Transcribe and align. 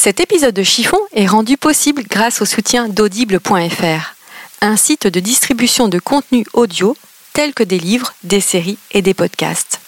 Cet 0.00 0.20
épisode 0.20 0.54
de 0.54 0.62
Chiffon 0.62 1.00
est 1.12 1.26
rendu 1.26 1.56
possible 1.56 2.04
grâce 2.08 2.40
au 2.40 2.44
soutien 2.44 2.88
d'audible.fr, 2.88 4.14
un 4.60 4.76
site 4.76 5.08
de 5.08 5.18
distribution 5.18 5.88
de 5.88 5.98
contenu 5.98 6.46
audio 6.52 6.96
tels 7.32 7.52
que 7.52 7.64
des 7.64 7.80
livres, 7.80 8.14
des 8.22 8.40
séries 8.40 8.78
et 8.92 9.02
des 9.02 9.12
podcasts. 9.12 9.80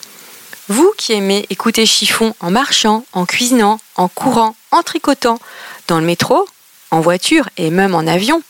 Vous 0.67 0.93
qui 0.99 1.13
aimez 1.13 1.47
écouter 1.49 1.87
Chiffon 1.87 2.35
en 2.41 2.51
marchant, 2.51 3.05
en 3.13 3.25
cuisinant, 3.25 3.79
en 3.95 4.09
courant, 4.09 4.57
en 4.73 4.83
tricotant, 4.83 5.39
dans 5.87 6.01
le 6.01 6.07
métro, 6.07 6.45
en 6.91 7.01
voiture 7.01 7.49
et 7.57 7.71
même 7.71 7.95
en 7.95 8.05
avion, 8.09 8.43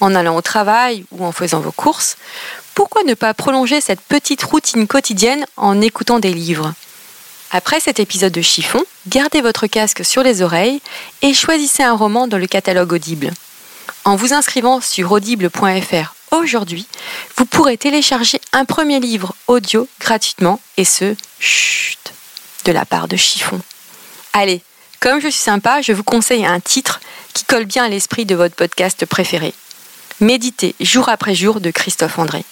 en 0.00 0.14
allant 0.14 0.36
au 0.36 0.42
travail 0.42 1.06
ou 1.10 1.24
en 1.24 1.32
faisant 1.32 1.60
vos 1.60 1.72
courses, 1.72 2.18
pourquoi 2.74 3.02
ne 3.04 3.14
pas 3.14 3.32
prolonger 3.32 3.80
cette 3.80 4.02
petite 4.02 4.42
routine 4.42 4.86
quotidienne 4.86 5.46
en 5.56 5.80
écoutant 5.80 6.18
des 6.18 6.34
livres? 6.34 6.74
Après 7.50 7.80
cet 7.80 7.98
épisode 7.98 8.32
de 8.32 8.42
chiffon, 8.42 8.84
gardez 9.08 9.40
votre 9.40 9.66
casque 9.66 10.04
sur 10.04 10.22
les 10.22 10.42
oreilles 10.42 10.80
et 11.22 11.34
choisissez 11.34 11.82
un 11.82 11.94
roman 11.94 12.28
dans 12.28 12.38
le 12.38 12.46
catalogue 12.46 12.92
Audible. 12.92 13.32
En 14.04 14.16
vous 14.16 14.32
inscrivant 14.32 14.80
sur 14.80 15.12
audible.fr 15.12 16.14
aujourd'hui, 16.30 16.86
vous 17.36 17.46
pourrez 17.46 17.76
télécharger 17.76 18.40
un 18.52 18.64
premier 18.64 19.00
livre 19.00 19.34
audio 19.46 19.88
gratuitement 20.00 20.60
et 20.76 20.84
ce, 20.84 21.14
chut, 21.40 22.12
de 22.64 22.72
la 22.72 22.84
part 22.84 23.08
de 23.08 23.16
chiffon. 23.16 23.60
Allez, 24.34 24.62
comme 25.00 25.20
je 25.20 25.28
suis 25.28 25.42
sympa, 25.42 25.80
je 25.80 25.92
vous 25.92 26.04
conseille 26.04 26.44
un 26.44 26.60
titre 26.60 27.00
qui 27.32 27.44
colle 27.44 27.64
bien 27.64 27.84
à 27.84 27.88
l'esprit 27.88 28.26
de 28.26 28.34
votre 28.34 28.54
podcast 28.54 29.06
préféré. 29.06 29.54
Méditer 30.20 30.74
jour 30.80 31.08
après 31.08 31.34
jour 31.34 31.60
de 31.60 31.70
Christophe 31.70 32.18
André. 32.18 32.44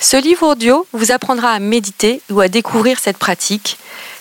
Ce 0.00 0.16
livre 0.16 0.48
audio 0.48 0.86
vous 0.92 1.12
apprendra 1.12 1.50
à 1.50 1.58
méditer 1.58 2.20
ou 2.30 2.40
à 2.40 2.48
découvrir 2.48 2.98
cette 2.98 3.18
pratique 3.18 3.78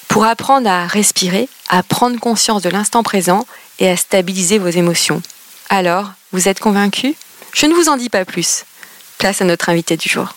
pour 0.07 0.25
apprendre 0.25 0.69
à 0.69 0.87
respirer, 0.87 1.49
à 1.69 1.83
prendre 1.83 2.19
conscience 2.19 2.61
de 2.61 2.69
l'instant 2.69 3.03
présent 3.03 3.45
et 3.79 3.89
à 3.89 3.97
stabiliser 3.97 4.57
vos 4.57 4.69
émotions. 4.69 5.21
Alors, 5.69 6.11
vous 6.31 6.47
êtes 6.47 6.59
convaincu? 6.59 7.15
Je 7.53 7.65
ne 7.65 7.73
vous 7.73 7.89
en 7.89 7.97
dis 7.97 8.09
pas 8.09 8.25
plus. 8.25 8.65
Place 9.17 9.41
à 9.41 9.45
notre 9.45 9.69
invité 9.69 9.97
du 9.97 10.09
jour. 10.09 10.35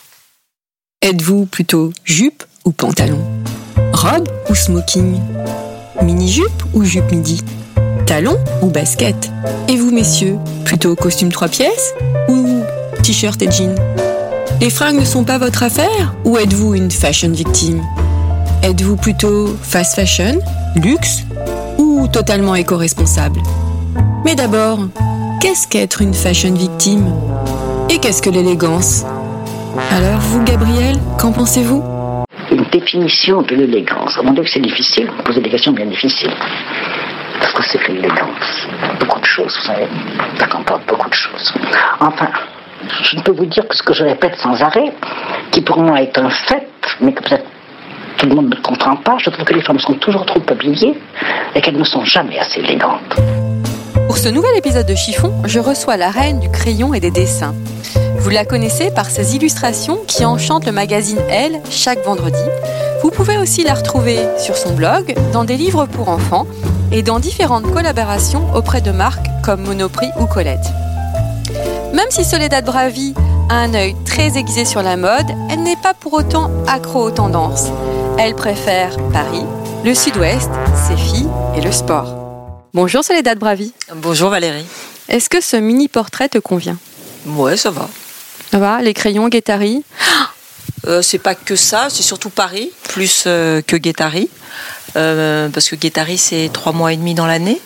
Êtes-vous 1.02 1.46
plutôt 1.46 1.92
jupe 2.04 2.44
ou 2.64 2.72
pantalon? 2.72 3.24
Robe 3.92 4.28
ou 4.48 4.54
smoking? 4.54 5.20
Mini-jupe 6.02 6.62
ou 6.74 6.84
jupe 6.84 7.10
midi? 7.10 7.42
Talon 8.06 8.36
ou 8.62 8.66
basket? 8.66 9.30
Et 9.68 9.76
vous, 9.76 9.90
messieurs, 9.90 10.36
plutôt 10.64 10.96
costume 10.96 11.30
trois 11.30 11.48
pièces 11.48 11.94
ou 12.28 12.62
t-shirt 13.02 13.40
et 13.42 13.50
jean 13.50 13.74
Les 14.60 14.70
fringues 14.70 15.00
ne 15.00 15.04
sont 15.04 15.24
pas 15.24 15.38
votre 15.38 15.62
affaire 15.62 16.14
ou 16.24 16.36
êtes-vous 16.36 16.74
une 16.74 16.90
fashion 16.90 17.30
victime? 17.30 17.82
Êtes-vous 18.62 18.96
plutôt 18.96 19.56
fast 19.62 19.94
fashion, 19.96 20.38
luxe 20.76 21.24
ou 21.78 22.06
totalement 22.08 22.54
éco-responsable? 22.54 23.40
Mais 24.22 24.34
d'abord, 24.34 24.80
qu'est-ce 25.40 25.66
qu'être 25.66 26.02
une 26.02 26.12
fashion 26.12 26.52
victime? 26.52 27.10
Et 27.88 27.98
qu'est-ce 27.98 28.20
que 28.20 28.28
l'élégance? 28.28 29.06
Alors 29.90 30.20
vous, 30.20 30.44
Gabriel, 30.44 30.98
qu'en 31.18 31.32
pensez-vous? 31.32 31.82
Une 32.50 32.64
définition 32.70 33.40
de 33.40 33.54
l'élégance. 33.54 34.18
Mon 34.22 34.32
Dieu, 34.32 34.42
que 34.42 34.50
c'est 34.50 34.60
difficile, 34.60 35.10
vous 35.16 35.22
posez 35.22 35.40
des 35.40 35.48
questions 35.48 35.72
bien 35.72 35.86
difficiles. 35.86 36.34
Parce 37.40 37.54
que 37.54 37.62
c'est 37.64 37.78
que 37.78 37.92
l'élégance 37.92 38.68
Beaucoup 38.98 39.20
de 39.20 39.24
choses, 39.24 39.56
vous 39.56 39.66
savez. 39.72 39.88
Ça 40.38 40.46
comporte 40.48 40.86
beaucoup 40.86 41.08
de 41.08 41.14
choses. 41.14 41.54
Enfin, 41.98 42.28
je 43.04 43.16
ne 43.16 43.22
peux 43.22 43.32
vous 43.32 43.46
dire 43.46 43.66
que 43.66 43.74
ce 43.74 43.82
que 43.82 43.94
je 43.94 44.04
répète 44.04 44.36
sans 44.36 44.60
arrêt, 44.60 44.92
qui 45.50 45.62
pour 45.62 45.78
moi 45.78 46.02
est 46.02 46.18
un 46.18 46.28
fait, 46.28 46.68
mais 47.00 47.14
que 47.14 47.22
peut-être 47.22 47.49
tout 48.20 48.26
le 48.26 48.34
monde 48.34 48.50
ne 48.54 48.60
comprend 48.60 48.96
pas, 48.96 49.16
je 49.18 49.30
trouve 49.30 49.46
que 49.46 49.54
les 49.54 49.62
femmes 49.62 49.78
sont 49.78 49.94
toujours 49.94 50.26
trop 50.26 50.42
habillées 50.48 50.94
et 51.54 51.60
qu'elles 51.62 51.78
ne 51.78 51.84
sont 51.84 52.04
jamais 52.04 52.38
assez 52.38 52.60
élégantes. 52.60 53.16
Pour 54.06 54.18
ce 54.18 54.28
nouvel 54.28 54.54
épisode 54.58 54.86
de 54.86 54.94
Chiffon, 54.94 55.32
je 55.46 55.58
reçois 55.58 55.96
la 55.96 56.10
reine 56.10 56.38
du 56.38 56.50
crayon 56.50 56.92
et 56.92 57.00
des 57.00 57.10
dessins. 57.10 57.54
Vous 58.18 58.28
la 58.28 58.44
connaissez 58.44 58.90
par 58.90 59.06
ses 59.06 59.36
illustrations 59.36 60.00
qui 60.06 60.26
enchantent 60.26 60.66
le 60.66 60.72
magazine 60.72 61.18
Elle 61.30 61.62
chaque 61.70 62.04
vendredi. 62.04 62.42
Vous 63.02 63.10
pouvez 63.10 63.38
aussi 63.38 63.64
la 63.64 63.72
retrouver 63.72 64.18
sur 64.36 64.54
son 64.54 64.74
blog, 64.74 65.14
dans 65.32 65.44
des 65.44 65.56
livres 65.56 65.86
pour 65.86 66.10
enfants 66.10 66.46
et 66.92 67.02
dans 67.02 67.20
différentes 67.20 67.72
collaborations 67.72 68.54
auprès 68.54 68.82
de 68.82 68.90
marques 68.90 69.28
comme 69.42 69.62
Monoprix 69.62 70.10
ou 70.20 70.26
Colette. 70.26 70.66
Même 71.94 72.10
si 72.10 72.24
Soledad 72.24 72.66
Bravi 72.66 73.14
a 73.48 73.54
un 73.54 73.72
œil 73.72 73.96
très 74.04 74.36
aiguisé 74.36 74.66
sur 74.66 74.82
la 74.82 74.98
mode, 74.98 75.30
elle 75.50 75.62
n'est 75.62 75.80
pas 75.82 75.94
pour 75.94 76.12
autant 76.12 76.50
accro 76.68 77.04
aux 77.04 77.10
tendances. 77.10 77.70
Elle 78.22 78.34
préfère 78.34 78.98
Paris, 79.14 79.46
le 79.82 79.94
sud-ouest, 79.94 80.50
ses 80.86 80.94
filles 80.94 81.30
et 81.56 81.62
le 81.62 81.72
sport. 81.72 82.60
Bonjour 82.74 83.02
Soledad 83.02 83.38
Bravi. 83.38 83.72
Bonjour 83.96 84.28
Valérie. 84.28 84.66
Est-ce 85.08 85.30
que 85.30 85.40
ce 85.40 85.56
mini 85.56 85.88
portrait 85.88 86.28
te 86.28 86.36
convient? 86.36 86.76
Ouais, 87.24 87.56
ça 87.56 87.70
va. 87.70 87.88
Ça 88.50 88.58
va 88.58 88.82
Les 88.82 88.92
crayons 88.92 89.30
Guettari 89.30 89.84
Euh, 90.86 91.00
c'est 91.00 91.16
pas 91.18 91.34
que 91.34 91.56
ça, 91.56 91.88
c'est 91.88 92.02
surtout 92.02 92.28
Paris, 92.28 92.70
plus 92.90 93.24
euh, 93.26 93.62
que 93.62 93.76
Guettari. 93.76 94.28
Euh, 94.96 95.48
parce 95.48 95.70
que 95.70 95.76
Guettari, 95.76 96.18
c'est 96.18 96.50
trois 96.52 96.72
mois 96.72 96.92
et 96.92 96.98
demi 96.98 97.14
dans 97.14 97.26
l'année. 97.26 97.58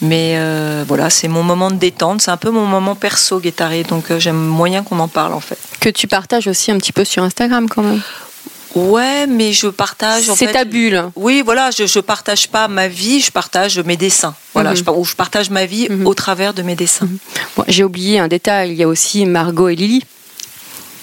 Mais 0.00 0.36
euh, 0.38 0.82
voilà, 0.88 1.10
c'est 1.10 1.28
mon 1.28 1.42
moment 1.42 1.70
de 1.70 1.76
détente. 1.76 2.22
C'est 2.22 2.30
un 2.30 2.38
peu 2.38 2.48
mon 2.50 2.64
moment 2.64 2.94
perso, 2.94 3.38
Guettari. 3.38 3.82
Donc 3.82 4.10
euh, 4.10 4.18
j'aime 4.18 4.36
moyen 4.42 4.82
qu'on 4.82 4.98
en 4.98 5.08
parle, 5.08 5.34
en 5.34 5.40
fait. 5.40 5.58
Que 5.78 5.90
tu 5.90 6.06
partages 6.08 6.46
aussi 6.46 6.70
un 6.70 6.78
petit 6.78 6.92
peu 6.92 7.04
sur 7.04 7.22
Instagram 7.22 7.68
quand 7.68 7.82
même. 7.82 8.00
Ouais, 8.74 9.26
mais 9.26 9.52
je 9.52 9.66
partage. 9.66 10.30
C'est 10.36 10.52
ta 10.52 10.64
bulle. 10.64 11.10
Oui, 11.16 11.42
voilà, 11.44 11.70
je, 11.70 11.86
je 11.86 11.98
partage 12.00 12.48
pas 12.48 12.68
ma 12.68 12.86
vie, 12.88 13.20
je 13.20 13.32
partage 13.32 13.78
mes 13.80 13.96
dessins. 13.96 14.34
Voilà, 14.54 14.70
Mhm. 14.70 14.76
je, 14.76 14.90
ou 14.90 15.04
je 15.04 15.14
partage 15.16 15.50
ma 15.50 15.66
vie 15.66 15.88
Mhm. 15.90 16.06
au 16.06 16.14
travers 16.14 16.54
de 16.54 16.62
mes 16.62 16.76
dessins. 16.76 17.08
Bon, 17.56 17.64
J'ai 17.66 17.82
oublié 17.82 18.20
un 18.20 18.28
détail, 18.28 18.70
il 18.70 18.76
y 18.76 18.82
a 18.84 18.88
aussi 18.88 19.26
Margot 19.26 19.68
et 19.68 19.74
Lily. 19.74 20.04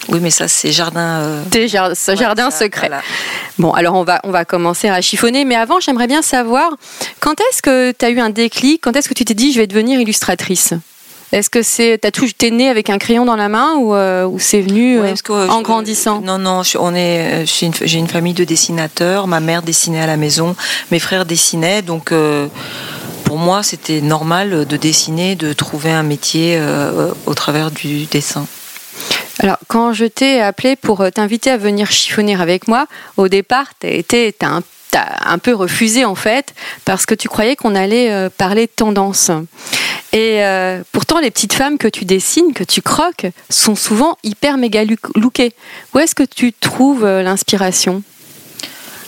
Oui, 0.09 0.19
mais 0.21 0.29
ça, 0.29 0.47
c'est 0.47 0.71
jardin. 0.71 1.19
euh, 1.19 1.43
ce 1.51 2.11
ouais, 2.11 2.17
jardin 2.17 2.49
ça, 2.49 2.59
secret. 2.59 2.87
voilà. 2.87 3.03
Bon, 3.59 3.71
alors 3.73 3.95
on 3.95 4.03
va, 4.05 4.21
on 4.23 4.31
va 4.31 4.45
commencer 4.45 4.87
à 4.87 5.01
chiffonner, 5.01 5.43
mais 5.43 5.55
avant, 5.55 5.81
j'aimerais 5.81 6.07
bien 6.07 6.21
savoir 6.21 6.71
quand 7.19 7.33
est-ce 7.41 7.61
que 7.61 7.91
tu 7.91 8.05
as 8.05 8.09
eu 8.11 8.19
un 8.21 8.29
déclic, 8.29 8.79
quand 8.81 8.95
est-ce 8.95 9.09
que 9.09 9.13
tu 9.13 9.25
t'es 9.25 9.33
dit 9.33 9.51
je 9.51 9.59
vais 9.59 9.67
devenir 9.67 9.99
illustratrice? 9.99 10.73
Est-ce 11.33 11.49
que 11.49 11.61
c'est 11.61 11.97
t'as 12.01 12.11
tout 12.11 12.25
t'es 12.37 12.51
né 12.51 12.69
avec 12.69 12.89
un 12.89 12.97
crayon 12.97 13.25
dans 13.25 13.35
la 13.35 13.49
main 13.49 13.75
ou, 13.75 13.93
euh, 13.93 14.25
ou 14.25 14.39
c'est 14.39 14.61
venu 14.61 14.99
Ouais, 15.01 15.11
euh, 15.11 15.15
que, 15.23 15.33
euh, 15.33 15.47
en 15.49 15.59
je- 15.59 15.63
grandissant? 15.63 16.21
Non, 16.21 16.37
non, 16.37 16.63
je- 16.63 16.77
on 16.77 16.95
est, 16.95 17.45
j'ai 17.45 17.65
une, 17.97 18.07
famille 18.07 18.33
de 18.33 18.43
dessinateurs. 18.45 19.27
Ma 19.27 19.39
mère 19.41 19.61
dessinait 19.61 19.99
à 20.01 20.07
la 20.07 20.15
maison, 20.17 20.55
mes 20.91 20.99
frères 20.99 21.25
dessinaient, 21.25 21.81
donc 21.81 22.11
euh, 22.11 22.47
pour 23.25 23.37
moi 23.37 23.61
c'était 23.61 23.99
normal 23.99 24.65
de 24.65 24.77
dessiner, 24.77 25.35
de 25.35 25.51
trouver 25.51 25.91
un 25.91 26.03
métier 26.03 26.55
euh, 26.57 27.11
au 27.25 27.33
travers 27.33 27.71
du 27.71 28.05
dessin. 28.05 28.45
Alors, 29.39 29.57
quand 29.67 29.93
je 29.93 30.05
t'ai 30.05 30.41
appelé 30.41 30.75
pour 30.75 31.03
t'inviter 31.13 31.51
à 31.51 31.57
venir 31.57 31.91
chiffonner 31.91 32.35
avec 32.35 32.67
moi, 32.67 32.87
au 33.17 33.27
départ, 33.27 33.67
t'as 33.79 33.89
été, 33.89 34.33
t'as 34.33 34.47
un, 34.47 34.63
un 34.97 35.37
peu 35.37 35.53
refusé 35.53 36.05
en 36.05 36.15
fait, 36.15 36.53
parce 36.85 37.05
que 37.05 37.15
tu 37.15 37.27
croyais 37.27 37.55
qu'on 37.55 37.75
allait 37.75 38.11
euh, 38.11 38.29
parler 38.29 38.65
de 38.65 38.71
tendance. 38.75 39.31
Et 40.13 40.43
euh, 40.43 40.81
pourtant, 40.91 41.19
les 41.19 41.31
petites 41.31 41.53
femmes 41.53 41.77
que 41.77 41.87
tu 41.87 42.05
dessines, 42.05 42.53
que 42.53 42.63
tu 42.63 42.81
croques, 42.81 43.27
sont 43.49 43.75
souvent 43.75 44.17
hyper 44.23 44.57
méga 44.57 44.83
look- 44.83 45.15
lookées. 45.15 45.53
Où 45.93 45.99
est-ce 45.99 46.15
que 46.15 46.23
tu 46.23 46.53
trouves 46.53 47.03
euh, 47.05 47.21
l'inspiration? 47.23 48.03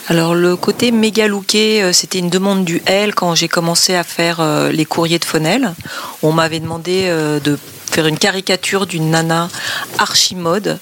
Alors 0.08 0.34
le 0.34 0.56
côté 0.56 0.92
méga 0.92 1.28
looké, 1.28 1.94
c'était 1.94 2.18
une 2.18 2.32
demande 2.32 2.66
du 2.66 2.82
L 2.88 3.14
quand 3.14 3.36
j'ai 3.36 3.48
commencé 3.48 3.94
à 3.94 4.04
faire 4.04 4.42
les 4.72 4.84
courriers 4.84 5.20
de 5.20 5.26
Fonel. 5.26 5.76
On 6.24 6.32
m'avait 6.32 6.60
demandé 6.60 7.08
de 7.44 7.60
faire 7.92 8.08
une 8.08 8.18
caricature 8.18 8.88
d'une 8.88 9.12
nana 9.12 9.50
archimode 10.00 10.80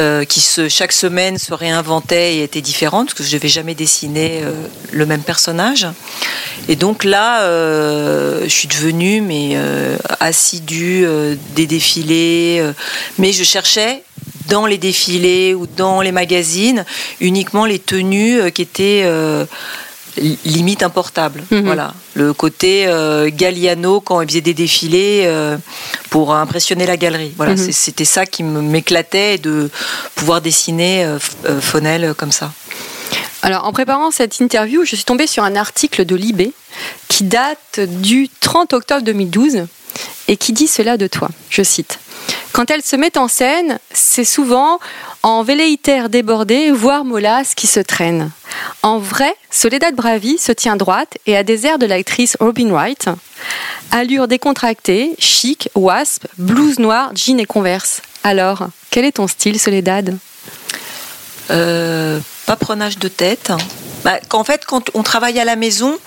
euh, 0.00 0.24
qui 0.24 0.40
chaque 0.70 0.92
semaine 0.92 1.36
se 1.36 1.52
réinventait 1.52 2.36
et 2.36 2.42
était 2.42 2.62
différente 2.62 3.08
parce 3.08 3.18
que 3.18 3.22
je 3.22 3.36
n'avais 3.36 3.48
jamais 3.48 3.74
dessiné 3.74 4.40
euh, 4.42 4.50
le 4.92 5.04
même 5.04 5.20
personnage. 5.20 5.86
Et 6.68 6.76
donc 6.76 7.04
là, 7.04 7.42
euh, 7.42 8.44
je 8.44 8.48
suis 8.48 8.68
devenue 8.68 9.20
mais 9.20 9.58
assidue 10.18 11.06
des 11.54 11.66
défilés, 11.66 12.64
mais 13.18 13.32
je 13.32 13.44
cherchais 13.44 14.02
dans 14.48 14.64
les 14.64 14.78
défilés 14.78 15.54
ou 15.54 15.66
dans 15.66 16.00
les 16.00 16.12
magazines 16.12 16.84
uniquement 17.20 17.66
les 17.66 17.78
tenues 17.78 18.50
qui 18.52 18.62
étaient 18.62 19.04
limite 20.44 20.82
un 20.82 20.90
portable. 20.90 21.42
Mhm. 21.50 21.62
Voilà, 21.64 21.94
le 22.14 22.32
côté 22.32 22.86
euh, 22.86 23.30
Galliano 23.32 24.00
quand 24.00 24.20
il 24.20 24.28
faisait 24.28 24.40
des 24.40 24.54
défilés 24.54 25.22
euh, 25.24 25.56
pour 26.10 26.34
impressionner 26.34 26.86
la 26.86 26.96
galerie. 26.96 27.32
Voilà, 27.36 27.52
Mhm. 27.54 27.72
c'était 27.72 28.04
ça 28.04 28.26
qui 28.26 28.42
m'éclatait 28.42 29.38
de 29.38 29.70
pouvoir 30.14 30.40
dessiner 30.40 31.04
euh, 31.04 31.18
Fonel 31.60 32.14
comme 32.16 32.32
ça. 32.32 32.52
Alors, 33.42 33.64
en 33.66 33.72
préparant 33.72 34.10
cette 34.10 34.38
interview, 34.40 34.84
je 34.84 34.96
suis 34.96 35.04
tombée 35.04 35.26
sur 35.26 35.44
un 35.44 35.56
article 35.56 36.04
de 36.04 36.14
Libé 36.14 36.52
qui 37.08 37.24
date 37.24 37.80
du 37.80 38.28
30 38.40 38.74
octobre 38.74 39.02
2012 39.02 39.64
et 40.28 40.36
qui 40.36 40.52
dit 40.52 40.68
cela 40.68 40.96
de 40.96 41.06
toi. 41.06 41.28
Je 41.48 41.62
cite. 41.62 41.98
Quand 42.52 42.70
elle 42.70 42.82
se 42.82 42.96
met 42.96 43.16
en 43.16 43.28
scène, 43.28 43.78
c'est 43.92 44.24
souvent 44.24 44.78
en 45.22 45.42
velléitaire 45.42 46.08
débordée, 46.08 46.70
voire 46.70 47.04
mollasse 47.04 47.54
qui 47.54 47.66
se 47.66 47.80
traîne. 47.80 48.30
En 48.82 48.98
vrai, 48.98 49.34
Soledad 49.50 49.94
Bravi 49.94 50.38
se 50.38 50.52
tient 50.52 50.76
droite 50.76 51.16
et 51.26 51.36
a 51.36 51.42
des 51.42 51.66
airs 51.66 51.78
de 51.78 51.86
l'actrice 51.86 52.36
Robin 52.40 52.70
Wright. 52.70 53.06
Allure 53.90 54.28
décontractée, 54.28 55.14
chic, 55.18 55.68
wasp, 55.74 56.26
blouse 56.38 56.78
noire, 56.78 57.12
jean 57.14 57.38
et 57.38 57.46
converse. 57.46 58.02
Alors, 58.24 58.68
quel 58.90 59.04
est 59.04 59.12
ton 59.12 59.28
style, 59.28 59.58
Soledad? 59.58 60.16
Euh, 61.50 62.20
de 63.00 63.08
tête. 63.08 63.52
Bah, 64.04 64.18
qu'en 64.28 64.44
fait, 64.44 64.64
quand 64.64 64.90
on 64.94 65.02
travaille 65.02 65.38
à 65.38 65.44
la 65.44 65.56
maison, 65.56 65.98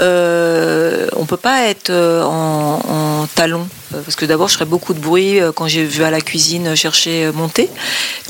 euh, 0.00 1.08
on 1.16 1.24
peut 1.24 1.36
pas 1.36 1.62
être 1.62 1.90
euh, 1.90 2.22
en, 2.22 2.80
en 3.18 3.26
talons. 3.26 3.68
Euh, 3.94 4.02
Parce 4.02 4.16
que 4.16 4.24
d'abord, 4.24 4.48
je 4.48 4.54
ferais 4.54 4.64
beaucoup 4.64 4.94
de 4.94 5.00
bruit 5.00 5.40
euh, 5.40 5.52
quand 5.52 5.68
j'ai 5.68 5.84
vu 5.84 6.02
à 6.02 6.10
la 6.10 6.20
cuisine 6.20 6.74
chercher 6.74 7.26
euh, 7.26 7.32
mon 7.32 7.48
thé. 7.48 7.68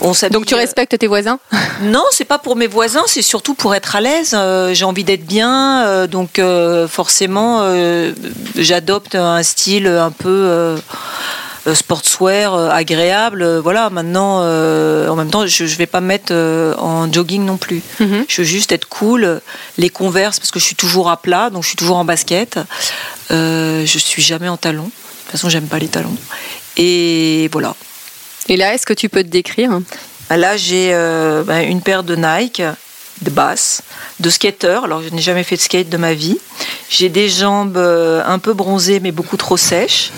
On 0.00 0.12
Donc 0.31 0.46
tu 0.46 0.55
respectes 0.55 0.99
tes 0.99 1.06
voisins? 1.06 1.38
Non, 1.81 2.02
c'est 2.11 2.25
pas 2.25 2.38
pour 2.38 2.56
mes 2.56 2.67
voisins, 2.67 3.05
c'est 3.06 3.23
surtout 3.23 3.55
pour 3.55 3.73
être 3.73 3.94
à 3.94 4.00
l'aise. 4.00 4.37
J'ai 4.73 4.85
envie 4.85 5.05
d'être 5.05 5.25
bien, 5.25 6.08
donc 6.08 6.40
forcément, 6.88 7.62
j'adopte 8.56 9.14
un 9.14 9.44
style 9.44 9.87
un 9.87 10.11
peu 10.11 10.75
sportswear, 11.75 12.55
agréable. 12.70 13.58
Voilà, 13.58 13.91
maintenant, 13.91 14.41
euh, 14.43 15.08
en 15.08 15.17
même 15.17 15.31
temps, 15.31 15.46
je, 15.46 15.64
vais 15.64 15.87
pas 15.87 16.00
me 16.00 16.06
mettre 16.06 16.32
euh, 16.32 16.75
en 16.76 17.11
jogging 17.12 17.44
non 17.44 17.56
plus. 17.56 17.82
Mhm. 18.00 18.25
Je 18.29 18.43
veux 18.43 18.46
juste 18.46 18.73
être 18.73 18.88
cool. 18.88 19.41
Les 19.76 19.91
converses, 19.91 20.38
parce 20.38 20.50
que 20.50 20.58
je 20.58 20.64
suis 20.64 20.76
toujours 20.76 21.11
à 21.11 21.19
plat, 21.19 21.50
donc 21.50 21.62
je 21.62 21.69
suis 21.69 21.76
toujours 21.76 21.96
en 21.96 22.05
basket. 22.05 22.58
Euh, 23.30 23.84
je 23.84 23.98
suis 23.98 24.22
jamais 24.22 24.48
en 24.48 24.56
talons. 24.56 24.84
De 24.84 24.90
toute 24.90 25.32
façon, 25.32 25.48
j'aime 25.48 25.66
pas 25.66 25.78
les 25.78 25.88
talons. 25.88 26.16
Et 26.76 27.48
voilà. 27.52 27.75
Et 28.48 28.56
là, 28.56 28.75
est-ce 28.75 28.86
que 28.86 28.94
tu 28.94 29.08
peux 29.08 29.22
te 29.22 29.28
décrire? 29.28 29.80
Là, 30.30 30.56
j'ai 30.56 30.90
euh, 30.92 31.42
bah, 31.44 31.62
une 31.62 31.80
paire 31.82 32.02
de 32.02 32.16
Nike, 32.16 32.62
de 33.23 33.31
basse, 33.31 33.82
de 34.20 34.31
skater. 34.31 34.81
Alors, 34.85 35.03
je 35.03 35.09
n'ai 35.11 35.20
jamais 35.23 35.44
fait 35.44 35.56
de 35.56 35.61
skate 35.61 35.88
de 35.88 35.97
ma 35.97 36.15
vie. 36.15 36.38
J'ai 36.91 37.09
des 37.09 37.29
jambes 37.29 37.76
euh, 37.76 38.23
un 38.26 38.38
peu 38.38 38.53
bronzées, 38.55 39.00
mais 39.00 39.12
beaucoup 39.12 39.37
trop 39.37 39.56
sèches. 39.56 40.11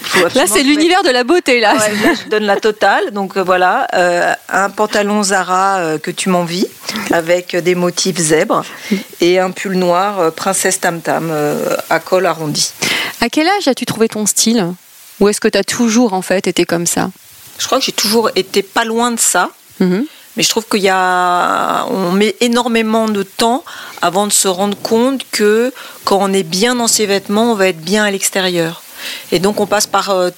Il 0.00 0.06
faut 0.06 0.38
Là, 0.38 0.46
c'est 0.46 0.62
l'univers 0.62 1.02
de 1.02 1.10
la 1.10 1.24
beauté, 1.24 1.60
là. 1.60 1.74
mette- 1.74 1.82
Ouais, 1.82 2.08
là, 2.08 2.14
je 2.24 2.28
donne 2.30 2.44
la 2.44 2.56
totale. 2.56 3.10
Donc 3.12 3.36
euh, 3.36 3.42
voilà, 3.42 3.86
euh, 3.94 4.32
un 4.48 4.70
pantalon 4.70 5.22
Zara 5.22 5.78
euh, 5.78 5.98
que 5.98 6.10
tu 6.10 6.28
m'envies, 6.28 6.66
avec 7.12 7.54
des 7.56 7.74
motifs 7.74 8.18
zèbres, 8.18 8.64
et 9.20 9.38
un 9.38 9.50
pull 9.50 9.74
noir 9.74 10.18
euh, 10.20 10.30
princesse 10.30 10.80
tam 10.80 11.00
tam 11.00 11.32
à 11.90 12.00
col 12.00 12.26
arrondi. 12.26 12.72
À 13.20 13.28
quel 13.28 13.46
âge 13.48 13.66
as-tu 13.68 13.84
trouvé 13.86 14.08
ton 14.08 14.26
style? 14.26 14.66
Ou 15.20 15.28
est-ce 15.28 15.40
que 15.40 15.48
tu 15.48 15.58
as 15.58 15.64
toujours, 15.64 16.12
en 16.12 16.22
fait, 16.22 16.46
été 16.46 16.64
comme 16.64 16.86
ça? 16.86 17.10
Je 17.58 17.66
crois 17.66 17.78
que 17.80 17.84
j'ai 17.84 17.92
toujours 17.92 18.30
été 18.36 18.62
pas 18.62 18.84
loin 18.84 19.10
de 19.10 19.18
ça. 19.18 19.50
Mhm. 19.80 20.06
Mais 20.38 20.44
je 20.44 20.50
trouve 20.50 20.66
qu'il 20.66 20.82
y 20.82 20.88
a, 20.88 21.84
on 21.90 22.12
met 22.12 22.36
énormément 22.40 23.08
de 23.08 23.24
temps 23.24 23.64
avant 24.00 24.28
de 24.28 24.32
se 24.32 24.46
rendre 24.46 24.78
compte 24.80 25.22
que 25.32 25.74
quand 26.04 26.18
on 26.20 26.32
est 26.32 26.44
bien 26.44 26.76
dans 26.76 26.86
ses 26.86 27.06
vêtements, 27.06 27.50
on 27.50 27.54
va 27.56 27.66
être 27.66 27.80
bien 27.80 28.04
à 28.04 28.10
l'extérieur. 28.12 28.82
Et 29.32 29.40
donc 29.40 29.58
on 29.58 29.66
passe 29.66 29.88
par 29.88 30.10
euh, 30.10 30.30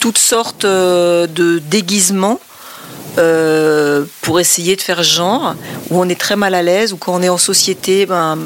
toutes 0.00 0.16
sortes 0.16 0.64
euh, 0.64 1.26
de 1.26 1.58
déguisements 1.58 2.40
euh, 3.18 4.06
pour 4.22 4.40
essayer 4.40 4.76
de 4.76 4.80
faire 4.80 5.02
genre, 5.02 5.56
où 5.90 6.00
on 6.00 6.08
est 6.08 6.18
très 6.18 6.36
mal 6.36 6.54
à 6.54 6.62
l'aise, 6.62 6.94
ou 6.94 6.96
quand 6.96 7.14
on 7.14 7.20
est 7.20 7.28
en 7.28 7.36
société, 7.36 8.06
ben, 8.06 8.38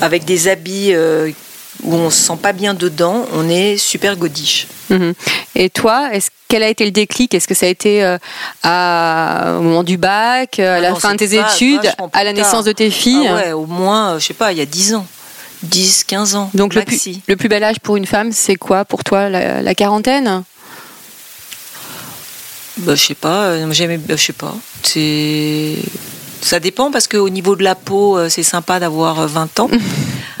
avec 0.00 0.24
des 0.24 0.48
habits 0.48 0.92
où 1.82 1.94
on 1.94 2.10
se 2.10 2.18
sent 2.22 2.38
pas 2.40 2.52
bien 2.52 2.74
dedans, 2.74 3.24
on 3.32 3.48
est 3.48 3.76
super 3.76 4.16
godiche. 4.16 4.66
Mhm. 4.90 5.14
Et 5.54 5.70
toi, 5.70 6.10
est-ce 6.12 6.30
quel 6.48 6.62
a 6.62 6.68
été 6.68 6.84
le 6.84 6.90
déclic? 6.90 7.32
Est-ce 7.34 7.46
que 7.48 7.54
ça 7.54 7.66
a 7.66 7.68
été 7.68 8.02
euh, 8.04 8.18
à- 8.62 9.56
au 9.58 9.62
moment 9.62 9.82
du 9.84 9.96
bac, 9.96 10.58
à 10.58 10.74
Ah 10.74 10.80
la 10.80 10.90
non, 10.90 10.96
fin 10.96 11.12
de 11.12 11.16
tes 11.18 11.38
pas- 11.40 11.52
études, 11.54 11.92
à 12.12 12.24
la 12.24 12.32
naissance 12.32 12.64
de 12.64 12.72
tes 12.72 12.90
filles? 12.90 13.26
Ah 13.28 13.34
ouais, 13.34 13.52
au 13.52 13.66
moins, 13.66 14.18
je 14.18 14.26
sais 14.26 14.34
pas, 14.34 14.52
il 14.52 14.58
y 14.58 14.62
a 14.62 14.66
10 14.66 14.94
ans. 14.94 15.06
10, 15.62 16.04
15 16.04 16.34
ans. 16.36 16.50
Donc 16.54 16.74
le 16.74 16.82
plus, 16.82 17.08
le 17.28 17.36
plus 17.36 17.48
bel 17.48 17.62
âge 17.62 17.80
pour 17.80 17.96
une 17.96 18.06
femme, 18.06 18.32
c'est 18.32 18.56
quoi 18.56 18.84
pour 18.86 19.04
toi 19.04 19.28
La, 19.28 19.60
la 19.62 19.74
quarantaine? 19.74 20.42
Bah, 22.78 22.94
je 22.94 23.02
sais 23.08 23.14
pas, 23.14 23.44
euh, 23.48 23.66
bah, 23.66 24.16
je 24.16 24.22
sais 24.24 24.32
pas. 24.32 24.54
C'est. 24.82 25.76
Ça 26.42 26.58
dépend 26.58 26.90
parce 26.90 27.06
qu'au 27.06 27.28
niveau 27.28 27.54
de 27.56 27.62
la 27.62 27.74
peau, 27.74 28.16
euh, 28.16 28.30
c'est 28.30 28.42
sympa 28.42 28.80
d'avoir 28.80 29.20
euh, 29.20 29.26
20 29.26 29.60
ans. 29.60 29.68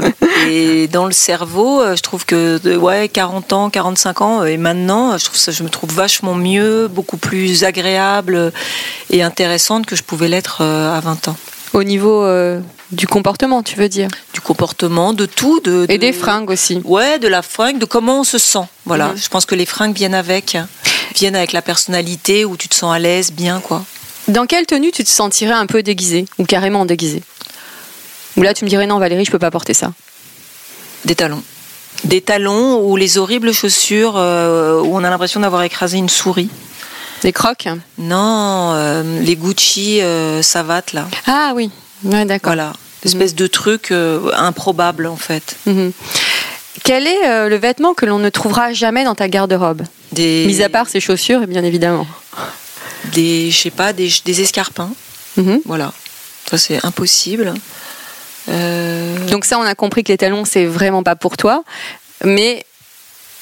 et 0.48 0.88
dans 0.88 1.06
le 1.06 1.12
cerveau, 1.12 1.80
euh, 1.80 1.96
je 1.96 2.02
trouve 2.02 2.24
que 2.24 2.58
de, 2.58 2.76
ouais, 2.76 3.08
40 3.08 3.52
ans, 3.52 3.70
45 3.70 4.20
ans, 4.20 4.40
euh, 4.42 4.46
et 4.46 4.56
maintenant, 4.56 5.12
euh, 5.12 5.18
je, 5.18 5.24
trouve 5.26 5.36
ça, 5.38 5.52
je 5.52 5.62
me 5.62 5.68
trouve 5.68 5.92
vachement 5.92 6.34
mieux, 6.34 6.88
beaucoup 6.88 7.16
plus 7.16 7.64
agréable 7.64 8.34
euh, 8.34 8.50
et 9.10 9.22
intéressante 9.22 9.86
que 9.86 9.96
je 9.96 10.02
pouvais 10.02 10.28
l'être 10.28 10.58
euh, 10.62 10.96
à 10.96 11.00
20 11.00 11.28
ans. 11.28 11.36
Au 11.72 11.84
niveau 11.84 12.24
euh, 12.24 12.60
du 12.90 13.06
comportement, 13.06 13.62
tu 13.62 13.76
veux 13.76 13.88
dire? 13.88 14.08
Du 14.34 14.40
comportement, 14.40 15.12
de 15.12 15.26
tout. 15.26 15.60
De, 15.60 15.86
Et 15.88 15.98
de- 15.98 16.00
des 16.00 16.12
fringues 16.12 16.50
aussi. 16.50 16.80
Ouais, 16.84 17.18
de 17.18 17.28
la 17.28 17.42
fringue, 17.42 17.78
de 17.78 17.84
comment 17.84 18.20
on 18.20 18.24
se 18.24 18.38
sent. 18.38 18.64
Voilà, 18.86 19.08
Mhm. 19.08 19.16
je 19.16 19.28
pense 19.28 19.46
que 19.46 19.54
les 19.54 19.66
fringues 19.66 19.94
viennent 19.94 20.14
avec, 20.16 20.56
viennent 21.14 21.36
avec 21.36 21.52
la 21.52 21.62
personnalité 21.62 22.44
où 22.44 22.56
tu 22.56 22.68
te 22.68 22.74
sens 22.74 22.92
à 22.94 22.98
l'aise, 22.98 23.30
bien 23.32 23.60
quoi. 23.60 23.84
Dans 24.28 24.46
quelle 24.46 24.66
tenue 24.66 24.90
tu 24.90 25.02
te 25.04 25.08
sentirais 25.08 25.52
un 25.54 25.66
peu 25.66 25.82
déguisée 25.82 26.24
Ou 26.38 26.44
carrément 26.44 26.84
déguisée? 26.86 27.22
Ou 28.36 28.42
là, 28.42 28.54
tu 28.54 28.64
me 28.64 28.70
dirais 28.70 28.86
non, 28.86 28.98
Valérie, 28.98 29.24
je 29.24 29.30
peux 29.30 29.38
pas 29.38 29.50
porter 29.50 29.74
ça. 29.74 29.92
Des 31.04 31.14
talons. 31.14 31.42
Des 32.04 32.20
talons 32.20 32.80
ou 32.84 32.96
les 32.96 33.18
horribles 33.18 33.52
chaussures 33.52 34.14
euh, 34.16 34.80
où 34.80 34.96
on 34.96 35.04
a 35.04 35.10
l'impression 35.10 35.40
d'avoir 35.40 35.62
écrasé 35.62 35.98
une 35.98 36.08
souris. 36.08 36.48
Des 37.22 37.32
crocs? 37.32 37.68
Non, 37.98 38.72
euh, 38.72 39.20
les 39.20 39.36
Gucci 39.36 40.00
euh, 40.00 40.40
savates 40.42 40.92
là. 40.94 41.06
Ah 41.26 41.52
oui, 41.54 41.70
ouais, 42.04 42.24
d'accord. 42.24 42.54
Voilà, 42.54 42.72
espèce 43.04 43.34
de 43.34 43.46
truc 43.46 43.90
euh, 43.90 44.30
improbable 44.34 45.06
en 45.06 45.16
fait. 45.16 45.56
Mhm. 45.66 45.92
Quel 46.82 47.06
est 47.06 47.48
le 47.48 47.56
vêtement 47.56 47.92
que 47.92 48.06
l'on 48.06 48.18
ne 48.18 48.30
trouvera 48.30 48.72
jamais 48.72 49.04
dans 49.04 49.14
ta 49.14 49.28
garde-robe? 49.28 49.82
Des, 50.12 50.44
Mis 50.46 50.62
à 50.62 50.70
part 50.70 50.88
ses 50.88 51.00
chaussures, 51.00 51.46
bien 51.46 51.62
évidemment. 51.62 52.06
des, 53.12 53.50
je 53.50 53.56
sais 53.56 53.70
pas, 53.70 53.92
des, 53.92 54.10
des 54.24 54.40
escarpins. 54.40 54.90
Mhm. 55.36 55.60
Voilà, 55.66 55.92
ça 56.48 56.56
c'est 56.56 56.82
impossible. 56.86 57.52
Euh, 58.48 59.09
Donc 59.28 59.44
ça, 59.44 59.58
on 59.58 59.62
a 59.62 59.74
compris 59.74 60.04
que 60.04 60.12
les 60.12 60.18
talons, 60.18 60.44
c'est 60.44 60.66
vraiment 60.66 61.02
pas 61.02 61.16
pour 61.16 61.36
toi. 61.36 61.64
Mais 62.24 62.64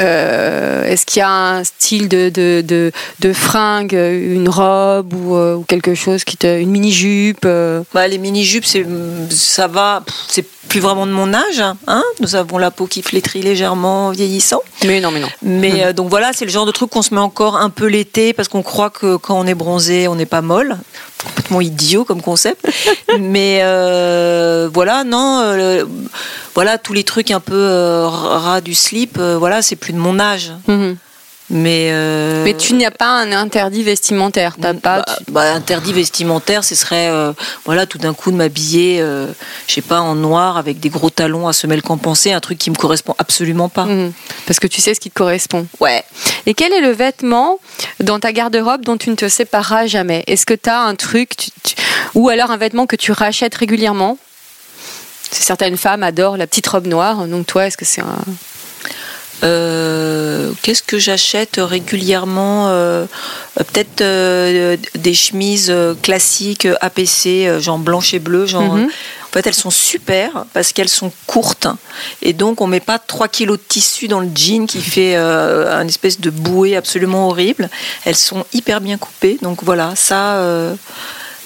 euh, 0.01 0.85
est-ce 0.85 1.05
qu'il 1.05 1.21
y 1.21 1.23
a 1.23 1.31
un 1.31 1.65
style 1.65 2.09
de, 2.09 2.29
de, 2.29 2.63
de, 2.65 2.93
de 3.19 3.33
fringue, 3.33 3.95
une 3.95 4.49
robe 4.49 5.13
ou, 5.13 5.35
euh, 5.35 5.57
ou 5.57 5.65
quelque 5.65 5.95
chose 5.95 6.25
qui 6.25 6.37
te, 6.37 6.61
une 6.61 6.71
mini 6.71 6.93
jupe 6.93 7.47
Bah, 7.93 8.07
les 8.07 8.19
mini-jupes, 8.19 8.65
c'est, 8.65 8.87
ça 9.31 9.67
va, 9.67 10.05
c'est 10.29 10.45
plus 10.69 10.81
vraiment 10.81 11.07
de 11.07 11.13
mon 11.13 11.35
âge. 11.35 11.63
Hein 11.87 12.05
Nous 12.21 12.37
avons 12.37 12.59
la 12.59 12.71
peau 12.71 12.87
qui 12.87 13.03
flétrit 13.03 13.43
légèrement, 13.43 14.11
vieillissant. 14.11 14.61
Mais 14.85 15.01
non, 15.01 15.11
mais 15.11 15.21
non. 15.21 15.29
Mais 15.43 15.85
euh, 15.85 15.93
donc 15.93 16.09
voilà, 16.09 16.33
c'est 16.33 16.45
le 16.45 16.51
genre 16.51 16.67
de 16.67 16.73
truc 16.73 16.91
qu'on 16.91 17.03
se 17.03 17.13
met 17.13 17.21
encore 17.21 17.57
un 17.57 17.71
peu 17.71 17.87
l'été 17.87 18.33
parce 18.33 18.49
qu'on 18.49 18.63
croit 18.63 18.91
que 18.91 19.17
quand 19.17 19.39
on 19.39 19.47
est 19.47 19.55
bronzé, 19.55 20.07
on 20.07 20.15
n'est 20.15 20.27
pas 20.27 20.43
molle. 20.43 20.77
Complètement 21.25 21.61
idiot 21.61 22.05
comme 22.05 22.23
concept. 22.23 22.69
Mais 23.19 23.61
euh, 23.63 24.69
voilà, 24.73 25.05
non, 25.05 25.41
euh, 25.43 25.85
voilà 26.55 26.79
tous 26.79 26.93
les 26.93 27.05
trucs 27.05 27.31
un 27.31 27.41
peu 27.41 27.55
euh, 27.55 28.07
ras 28.09 28.61
du 28.61 28.75
slip. 28.75 29.19
euh, 29.19 29.37
voilà, 29.39 29.63
c'est 29.63 29.77
plus 29.77 29.93
de 29.93 29.99
mon 29.99 30.19
âge. 30.21 30.53
Mhm. 30.69 30.97
Mais 31.51 31.89
euh, 31.93 32.45
Mais 32.45 32.55
tu 32.55 32.75
n'as 32.75 32.91
pas 32.91 33.09
un 33.09 33.33
interdit 33.33 33.83
vestimentaire. 33.83 34.57
T'as 34.61 34.75
pas. 34.75 34.99
bah, 35.01 35.17
bah, 35.29 35.53
interdit 35.55 35.95
vestimentaire, 35.95 36.63
ce 36.63 36.75
serait 36.75 37.09
euh, 37.09 37.33
voilà 37.65 37.87
tout 37.87 37.97
d'un 37.97 38.13
coup 38.13 38.31
de 38.31 38.37
m'habiller, 38.37 38.99
euh, 39.01 39.27
je 39.67 39.73
sais 39.73 39.81
pas 39.81 40.01
en 40.01 40.15
noir 40.15 40.59
avec 40.59 40.79
des 40.79 40.91
gros 40.91 41.09
talons 41.09 41.49
à 41.49 41.55
semelles 41.55 41.81
compensées, 41.81 42.33
un 42.33 42.41
truc 42.41 42.59
qui 42.59 42.71
me 42.71 42.77
correspond 42.77 43.15
absolument 43.17 43.71
pas. 43.71 43.87
Mhm. 43.87 44.13
Parce 44.47 44.61
que 44.61 44.67
tu 44.67 44.83
sais 44.83 44.93
ce 44.93 45.01
qui 45.01 45.09
te 45.11 45.15
correspond. 45.15 45.67
Ouais. 45.81 46.05
Et 46.45 46.53
quel 46.53 46.73
est 46.75 46.83
le 46.83 46.91
vêtement 46.91 47.59
dans 48.01 48.21
ta 48.21 48.33
garde-robe 48.33 48.83
dont 48.85 48.99
tu 48.99 49.09
ne 49.09 49.15
te 49.17 49.29
sépareras 49.29 49.87
jamais? 49.87 50.25
Est-ce 50.27 50.45
que 50.45 50.55
tu 50.55 50.69
as 50.69 50.81
un 50.83 50.97
truc, 50.97 51.35
tu- 51.35 51.51
tu- 51.63 51.77
ou 52.15 52.29
alors 52.29 52.51
un 52.51 52.59
vêtement 52.59 52.87
que 52.87 52.97
tu 52.97 53.11
rachètes 53.13 53.55
régulièrement? 53.55 54.19
Certaines 55.31 55.77
femmes 55.79 56.03
adorent 56.03 56.37
la 56.37 56.47
petite 56.47 56.67
robe 56.67 56.87
noire, 56.87 57.27
donc 57.27 57.47
toi, 57.47 57.67
est-ce 57.67 57.77
que 57.77 57.85
c'est 57.85 58.01
un... 58.03 58.19
Euh, 59.45 60.53
Qu'est-ce 60.63 60.83
que 60.83 60.99
j'achète 60.99 61.57
régulièrement 61.59 62.69
Euh, 62.69 63.07
Peut-être 63.57 64.01
euh, 64.03 64.77
des 64.95 65.15
chemises 65.15 65.73
classiques 66.03 66.67
APC, 66.81 67.61
genre 67.61 67.79
blanche 67.79 68.15
et 68.15 68.19
bleu. 68.19 68.47
Genre, 68.47 68.75
Mhm. 68.75 68.89
En 68.89 69.31
fait, 69.33 69.47
elles 69.47 69.55
sont 69.55 69.71
super 69.71 70.47
parce 70.55 70.73
qu'elles 70.73 70.89
sont 70.89 71.13
courtes 71.27 71.67
et 72.23 72.33
donc 72.33 72.63
on 72.63 72.67
met 72.67 72.81
pas 72.81 72.99
3 72.99 73.29
kilos 73.29 73.59
de 73.59 73.63
tissu 73.63 74.09
dans 74.09 74.21
le 74.21 74.29
jean 74.35 74.67
qui 74.67 74.81
fait 74.81 75.17
un 75.17 75.87
espèce 75.87 76.19
de 76.19 76.31
bouée 76.31 76.77
absolument 76.77 77.29
horrible. 77.29 77.69
Elles 78.07 78.17
sont 78.17 78.47
hyper 78.55 78.81
bien 78.81 78.97
coupées, 78.97 79.37
donc 79.43 79.63
voilà, 79.63 79.93
ça, 79.97 80.43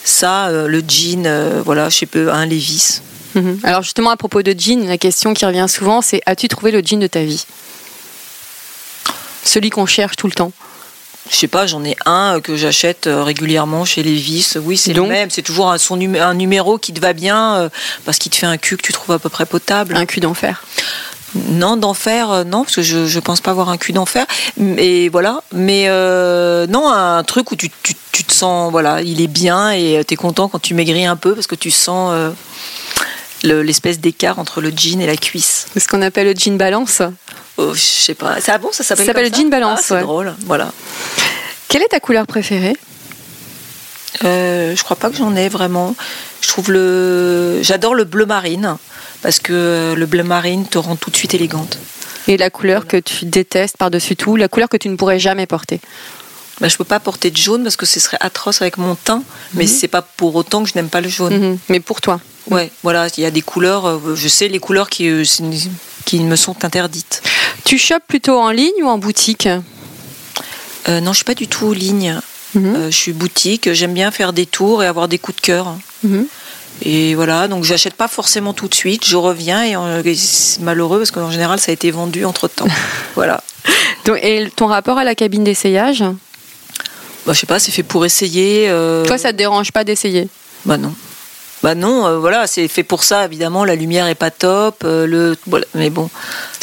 ça, 0.05 0.49
le 0.53 0.81
jean, 0.87 1.29
voilà, 1.65 1.89
je 1.89 1.99
sais 1.99 2.07
pas, 2.07 2.33
un 2.33 2.47
Levis. 2.47 3.01
Mhm. 3.35 3.59
Alors 3.65 3.83
justement, 3.83 4.11
à 4.11 4.17
propos 4.17 4.43
de 4.43 4.55
jean, 4.57 4.87
la 4.87 4.99
question 4.99 5.35
qui 5.35 5.45
revient 5.45 5.67
souvent, 5.69 6.03
c'est 6.03 6.21
as-tu 6.25 6.47
trouvé 6.47 6.71
le 6.71 6.83
jean 6.85 7.01
de 7.01 7.09
ta 7.09 7.25
vie? 7.25 7.45
Celui 9.45 9.71
qu'on 9.71 9.87
cherche 9.87 10.17
tout 10.17 10.27
le 10.27 10.33
temps. 10.33 10.53
Je 11.31 11.37
sais 11.37 11.47
pas, 11.49 11.67
j'en 11.67 11.85
ai 11.85 11.97
un 12.05 12.41
que 12.43 12.57
j'achète 12.57 13.07
euh, 13.07 13.23
régulièrement 13.23 13.85
chez 13.85 14.03
Levis. 14.03 14.55
Oui, 14.61 14.77
c'est 14.77 14.93
le 14.93 15.03
même. 15.03 15.31
C'est 15.31 15.43
toujours 15.43 15.71
un, 15.71 15.79
son 15.79 15.97
numé- 15.97 16.21
un 16.21 16.35
numéro 16.35 16.79
qui 16.79 16.93
te 16.93 17.01
va 17.01 17.13
bien 17.13 17.55
euh, 17.55 17.69
parce 18.05 18.19
qu'il 18.19 18.31
te 18.33 18.37
fait 18.37 18.47
un 18.47 18.57
cul 18.57 18.77
que 18.77 18.83
tu 18.83 18.93
trouves 18.93 19.15
à 19.15 19.19
peu 19.21 19.29
près 19.29 19.47
potable. 19.47 19.95
Un 19.97 20.05
cul 20.05 20.19
d'enfer. 20.21 20.65
Non, 21.35 21.77
d'enfer, 21.77 22.31
euh, 22.31 22.45
non, 22.45 22.65
parce 22.65 22.75
que 22.77 22.83
je, 22.83 23.07
je 23.07 23.21
pense 23.21 23.41
pas 23.41 23.53
avoir 23.53 23.69
un 23.71 23.79
cul 23.79 23.93
d'enfer. 23.93 24.27
Et 24.77 25.09
voilà. 25.11 25.43
Mais 25.53 25.85
euh, 25.87 26.67
non, 26.67 26.91
un 26.91 27.23
truc 27.23 27.53
où 27.53 27.57
tu, 27.57 27.71
tu, 27.85 27.95
tu 28.11 28.25
te 28.25 28.35
sens, 28.35 28.71
voilà, 28.73 29.01
il 29.01 29.21
est 29.21 29.29
bien 29.29 29.71
et 29.71 30.05
tu 30.07 30.15
es 30.15 30.17
content 30.17 30.49
quand 30.49 30.61
tu 30.61 30.75
maigris 30.75 31.07
un 31.07 31.17
peu 31.17 31.35
parce 31.35 31.47
que 31.47 31.55
tu 31.55 31.71
sens 31.71 32.11
euh, 32.13 32.31
le- 33.45 33.63
l'espèce 33.63 33.99
d'écart 34.01 34.39
entre 34.39 34.61
le 34.61 34.71
jean 34.75 35.01
et 35.01 35.07
la 35.07 35.17
cuisse. 35.17 35.67
C'est 35.73 35.81
ce 35.81 35.89
qu'on 35.89 36.03
appelle 36.03 36.27
le 36.29 36.35
jean 36.37 36.57
balance. 36.57 37.03
Oh, 37.59 37.75
je 37.75 37.81
sais 37.81 38.15
pas. 38.15 38.41
Ça, 38.41 38.59
bon, 38.59 38.69
ça 38.73 38.83
s'appelle 38.83 39.05
Ça 39.07 39.13
s'appelle 39.13 39.31
le 39.31 39.37
jean 39.37 39.49
balance, 39.51 39.91
Ah, 39.91 39.95
ouais. 39.97 40.01
drôle. 40.03 40.35
Voilà. 40.47 40.73
Quelle 41.69 41.83
est 41.83 41.89
ta 41.89 42.01
couleur 42.01 42.27
préférée? 42.27 42.77
Euh, 44.25 44.77
je 44.77 44.83
crois 44.85 44.97
pas 44.97 45.11
que 45.11 45.17
j'en 45.17 45.35
ai 45.37 45.49
vraiment. 45.49 45.95
Je 46.41 46.49
trouve 46.49 46.71
le. 46.71 47.61
J'adore 47.63 47.95
le 47.95 48.05
bleu 48.05 48.27
marine 48.27 48.77
parce 49.23 49.39
que 49.39 49.95
le 49.97 50.07
bleu 50.07 50.23
marine 50.23 50.67
te 50.67 50.79
rend 50.79 50.97
tout 50.97 51.11
de 51.11 51.17
suite 51.17 51.35
élégante. 51.35 51.79
Et 52.29 52.37
la 52.37 52.51
couleur 52.51 52.87
que 52.87 52.97
tu 52.99 53.25
détestes 53.25 53.77
par-dessus 53.77 54.15
tout, 54.17 54.37
la 54.37 54.49
couleur 54.49 54.69
que 54.69 54.77
tu 54.77 54.89
ne 54.89 54.97
pourrais 54.97 55.19
jamais 55.19 55.47
porter 55.47 55.81
Bah, 56.63 56.69
je 56.69 56.77
peux 56.77 56.85
pas 56.85 57.01
porter 57.01 57.33
de 57.33 57.37
jaune 57.37 57.65
parce 57.65 57.75
que 57.77 57.87
ce 57.87 57.99
serait 57.99 58.19
atroce 58.21 58.63
avec 58.63 58.79
mon 58.79 58.95
teint, 58.95 59.25
mais 59.55 59.67
c'est 59.67 59.89
pas 59.89 60.01
pour 60.01 60.37
autant 60.37 60.63
que 60.63 60.69
je 60.69 60.75
n'aime 60.77 60.89
pas 60.89 61.01
le 61.01 61.09
jaune. 61.09 61.37
Mhm. 61.37 61.59
Mais 61.69 61.81
pour 61.81 62.01
toi 62.01 62.21
Ouais, 62.51 62.71
voilà, 62.85 63.09
il 63.17 63.23
y 63.23 63.27
a 63.27 63.33
des 63.33 63.43
couleurs. 63.43 63.85
euh, 63.87 64.15
Je 64.15 64.29
sais 64.29 64.47
les 64.47 64.61
couleurs 64.61 64.89
qui, 64.89 65.09
euh, 65.09 65.25
qui 66.05 66.21
me 66.21 66.37
sont 66.37 66.65
interdites. 66.65 67.21
Tu 67.65 67.79
chopes 67.79 68.05
plutôt 68.07 68.39
en 68.39 68.51
ligne 68.53 68.81
ou 68.83 68.87
en 68.87 68.97
boutique? 68.99 69.49
Euh, 70.89 71.01
non, 71.01 71.13
je 71.13 71.17
suis 71.17 71.25
pas 71.25 71.35
du 71.35 71.49
tout 71.49 71.73
ligne. 71.73 72.19
Mhm. 72.55 72.75
Euh, 72.77 72.91
je 72.93 72.97
suis 72.97 73.13
boutique. 73.13 73.73
J'aime 73.73 73.95
bien 73.95 74.11
faire 74.13 74.33
des 74.33 74.47
tours 74.47 74.85
et 74.85 74.87
avoir 74.87 75.09
des 75.09 75.19
coups 75.19 75.37
de 75.37 75.41
cœur. 75.43 75.75
Mhm. 76.05 76.27
Et 76.85 77.15
voilà, 77.17 77.49
donc 77.49 77.65
j'achète 77.65 77.95
pas 77.95 78.09
forcément 78.09 78.53
tout 78.55 78.69
de 78.69 78.75
suite. 78.75 79.05
Je 79.05 79.17
reviens 79.17 79.65
et, 79.65 80.09
et 80.09 80.15
c'est 80.15 80.61
malheureux 80.61 80.99
parce 80.99 81.11
qu'en 81.11 81.31
général 81.31 81.59
ça 81.61 81.71
a 81.71 81.75
été 81.75 81.91
vendu 81.91 82.25
entre 82.25 82.47
temps. 82.49 82.67
voilà. 83.15 83.43
Donc, 84.05 84.19
Et 84.23 84.49
ton 84.57 84.67
rapport 84.67 84.99
à 84.99 85.05
la 85.05 85.15
cabine 85.15 85.45
d'essayage? 85.45 86.03
Bah, 87.27 87.33
je 87.33 87.39
sais 87.41 87.47
pas, 87.47 87.59
c'est 87.59 87.71
fait 87.73 87.83
pour 87.83 88.05
essayer. 88.05 88.69
euh, 88.69 89.05
Toi, 89.05 89.19
ça 89.19 89.33
te 89.33 89.37
dérange 89.39 89.73
pas 89.73 89.85
d'essayer? 89.85 90.29
Bah 90.65 90.77
non. 90.77 90.93
Bah 91.63 91.77
non, 91.77 92.07
euh, 92.07 92.19
voilà, 92.19 92.49
c'est 92.49 92.67
fait 92.67 92.83
pour 92.83 93.05
ça, 93.05 93.25
évidemment, 93.25 93.65
la 93.65 93.77
lumière 93.77 94.09
est 94.09 94.17
pas 94.17 94.33
top, 94.33 94.83
euh, 94.85 95.07
le, 95.07 95.37
voilà, 95.47 95.65
mais 95.77 95.91
bon. 95.91 96.11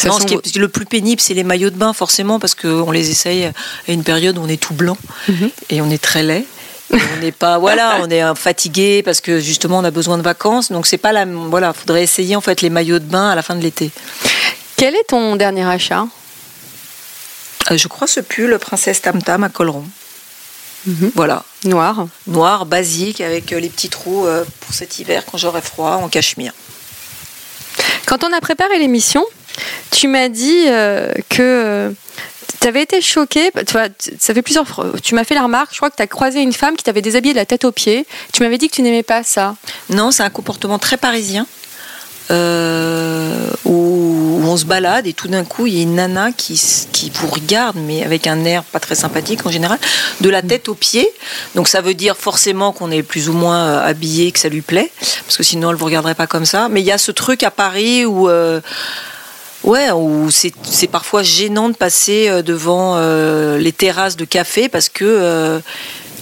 Non, 0.05 0.19
ce 0.19 0.25
qui 0.25 0.33
est 0.33 0.57
le 0.57 0.67
plus 0.67 0.83
pénible, 0.85 1.21
c'est 1.21 1.33
les 1.33 1.45
maillots 1.45 1.69
de 1.69 1.77
bain, 1.77 1.93
forcément, 1.93 2.37
parce 2.37 2.53
qu'on 2.53 2.91
les 2.91 3.09
essaye 3.09 3.45
à 3.45 3.51
une 3.87 4.03
période 4.03 4.37
où 4.37 4.41
on 4.41 4.47
est 4.49 4.59
tout 4.61 4.73
blanc 4.73 4.97
Mhm. 5.29 5.49
et 5.69 5.81
on 5.81 5.89
est 5.89 6.01
très 6.03 6.21
laid. 6.23 6.43
On 6.91 7.21
n'est 7.21 7.31
pas, 7.31 7.57
voilà, 7.59 7.99
on 8.01 8.09
est 8.09 8.21
fatigué 8.35 9.01
parce 9.03 9.21
que 9.21 9.39
justement 9.39 9.77
on 9.79 9.83
a 9.85 9.91
besoin 9.91 10.17
de 10.17 10.23
vacances, 10.23 10.69
donc 10.69 10.85
c'est 10.85 10.97
pas 10.97 11.13
la, 11.13 11.23
voilà, 11.25 11.71
faudrait 11.71 12.03
essayer 12.03 12.35
en 12.35 12.41
fait 12.41 12.61
les 12.61 12.69
maillots 12.69 12.99
de 12.99 13.05
bain 13.05 13.29
à 13.29 13.35
la 13.35 13.41
fin 13.43 13.55
de 13.55 13.61
l'été. 13.61 13.91
Quel 14.75 14.95
est 14.95 15.07
ton 15.07 15.37
dernier 15.37 15.63
achat? 15.65 16.07
Euh, 17.71 17.77
je 17.77 17.87
crois 17.87 18.07
ce 18.07 18.19
pull 18.19 18.57
Princesse 18.59 19.01
Tam 19.01 19.21
Tam 19.21 19.43
à 19.43 19.49
col 19.49 19.69
rond. 19.69 19.85
Mhm. 20.85 21.11
Voilà, 21.15 21.43
Noir. 21.65 22.07
noir, 22.27 22.65
basique, 22.65 23.19
avec 23.21 23.51
euh, 23.53 23.59
les 23.59 23.69
petits 23.69 23.89
trous 23.89 24.25
euh, 24.25 24.45
pour 24.61 24.73
cet 24.73 24.97
hiver 24.99 25.23
quand 25.29 25.37
j'aurai 25.37 25.61
froid, 25.61 25.99
en 26.01 26.07
cachemire. 26.09 26.53
Quand 28.05 28.23
on 28.23 28.33
a 28.33 28.41
préparé 28.41 28.79
l'émission, 28.79 29.25
tu 29.91 30.07
m'as 30.07 30.29
dit 30.29 30.63
euh, 30.67 31.11
que 31.29 31.93
tu 32.61 32.67
avais 32.67 32.81
été 32.81 33.01
choquée. 33.01 33.51
Tu 33.65 33.71
vois, 33.73 33.89
t- 33.89 34.13
ça 34.19 34.33
fait 34.33 34.41
plusieurs 34.41 34.67
fois. 34.67 34.87
Tu 35.03 35.15
m'as 35.15 35.23
fait 35.23 35.35
la 35.35 35.43
remarque, 35.43 35.69
je 35.71 35.77
crois 35.77 35.89
que 35.89 35.95
tu 35.97 36.01
as 36.03 36.07
croisé 36.07 36.41
une 36.41 36.53
femme 36.53 36.75
qui 36.75 36.83
t'avait 36.83 37.01
déshabillée 37.01 37.33
de 37.33 37.39
la 37.39 37.45
tête 37.45 37.65
aux 37.65 37.71
pieds. 37.71 38.05
Tu 38.33 38.41
m'avais 38.43 38.57
dit 38.57 38.69
que 38.69 38.75
tu 38.75 38.81
n'aimais 38.81 39.03
pas 39.03 39.23
ça. 39.23 39.55
Non, 39.89 40.11
c'est 40.11 40.23
un 40.23 40.29
comportement 40.29 40.79
très 40.79 40.97
parisien. 40.97 41.45
Euh, 42.31 43.49
où 43.65 44.41
on 44.45 44.57
se 44.57 44.65
balade 44.65 45.07
et 45.07 45.13
tout 45.13 45.27
d'un 45.27 45.43
coup 45.43 45.67
il 45.67 45.75
y 45.75 45.79
a 45.79 45.83
une 45.83 45.95
nana 45.95 46.31
qui, 46.31 46.59
qui 46.91 47.11
vous 47.13 47.27
regarde 47.27 47.75
mais 47.77 48.03
avec 48.03 48.27
un 48.27 48.45
air 48.45 48.63
pas 48.63 48.79
très 48.79 48.95
sympathique 48.95 49.45
en 49.45 49.51
général 49.51 49.79
de 50.21 50.29
la 50.29 50.41
tête 50.41 50.69
aux 50.69 50.75
pieds. 50.75 51.09
Donc 51.55 51.67
ça 51.67 51.81
veut 51.81 51.93
dire 51.93 52.15
forcément 52.17 52.71
qu'on 52.71 52.91
est 52.91 53.03
plus 53.03 53.29
ou 53.29 53.33
moins 53.33 53.65
euh, 53.65 53.87
habillé 53.87 54.31
que 54.31 54.39
ça 54.39 54.49
lui 54.49 54.61
plaît 54.61 54.91
parce 55.25 55.37
que 55.37 55.43
sinon 55.43 55.71
elle 55.71 55.75
vous 55.75 55.85
regarderait 55.85 56.15
pas 56.15 56.27
comme 56.27 56.45
ça. 56.45 56.69
Mais 56.69 56.81
il 56.81 56.85
y 56.85 56.91
a 56.91 56.97
ce 56.97 57.11
truc 57.11 57.43
à 57.43 57.51
Paris 57.51 58.05
où 58.05 58.29
euh, 58.29 58.61
Ouais, 59.65 59.89
c'est 60.63 60.87
parfois 60.87 61.21
gênant 61.21 61.67
de 61.67 61.75
passer 61.75 62.41
devant 62.43 62.97
les 63.57 63.73
terrasses 63.73 64.15
de 64.15 64.23
café 64.23 64.69
parce 64.69 64.87
que 64.87 65.59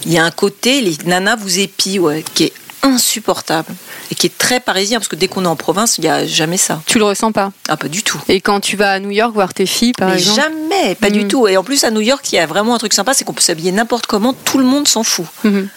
il 0.04 0.12
y 0.12 0.18
a 0.18 0.24
un 0.24 0.30
côté, 0.30 0.80
les 0.80 0.96
nanas 1.04 1.36
vous 1.36 1.58
épient, 1.58 2.00
ouais, 2.00 2.24
qui 2.34 2.44
est 2.44 2.52
insupportable 2.82 3.74
et 4.10 4.14
qui 4.14 4.26
est 4.26 4.38
très 4.38 4.60
parisien 4.60 4.98
parce 4.98 5.08
que 5.08 5.16
dès 5.16 5.28
qu'on 5.28 5.44
est 5.44 5.48
en 5.48 5.56
province, 5.56 5.98
il 5.98 6.02
n'y 6.02 6.08
a 6.08 6.26
jamais 6.26 6.56
ça. 6.56 6.80
Tu 6.86 6.98
le 6.98 7.04
ressens 7.04 7.32
pas? 7.32 7.52
Ah, 7.68 7.76
pas 7.76 7.88
du 7.88 8.02
tout. 8.02 8.20
Et 8.28 8.40
quand 8.40 8.60
tu 8.60 8.76
vas 8.76 8.92
à 8.92 9.00
New 9.00 9.10
York 9.10 9.32
voir 9.34 9.52
tes 9.54 9.66
filles, 9.66 9.92
par 9.92 10.08
Mais 10.08 10.18
exemple? 10.18 10.40
jamais, 10.40 10.94
pas 10.94 11.10
du 11.10 11.26
tout. 11.26 11.46
Et 11.48 11.56
en 11.56 11.64
plus, 11.64 11.84
à 11.84 11.90
New 11.90 12.00
York, 12.00 12.24
il 12.32 12.36
y 12.36 12.38
a 12.38 12.46
vraiment 12.46 12.74
un 12.74 12.78
truc 12.78 12.92
sympa, 12.92 13.14
c'est 13.14 13.24
qu'on 13.24 13.32
peut 13.34 13.40
s'habiller 13.42 13.72
n'importe 13.72 14.06
comment, 14.06 14.32
tout 14.32 14.58
le 14.58 14.64
monde 14.64 14.86
s'en 14.88 15.02
fout. 15.02 15.26
Mhm. 15.44 15.68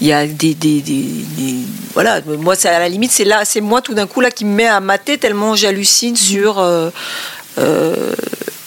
Il 0.00 0.06
y 0.06 0.12
a 0.12 0.26
des, 0.26 0.54
des, 0.54 0.80
des- 0.80 1.02
des- 1.36 1.56
voilà, 1.94 2.20
moi, 2.38 2.54
c'est 2.54 2.68
à 2.68 2.78
la 2.78 2.88
limite, 2.88 3.10
c'est 3.10 3.24
là, 3.24 3.44
c'est 3.44 3.60
moi 3.60 3.82
tout 3.82 3.92
d'un 3.92 4.06
coup 4.06 4.20
là 4.20 4.30
qui 4.30 4.44
me 4.44 4.54
met 4.54 4.66
à 4.68 4.80
mater 4.80 5.18
tellement 5.18 5.56
j'hallucine 5.56 6.16
sur 6.16 6.58
euh, 6.60 6.90
euh, 7.58 8.14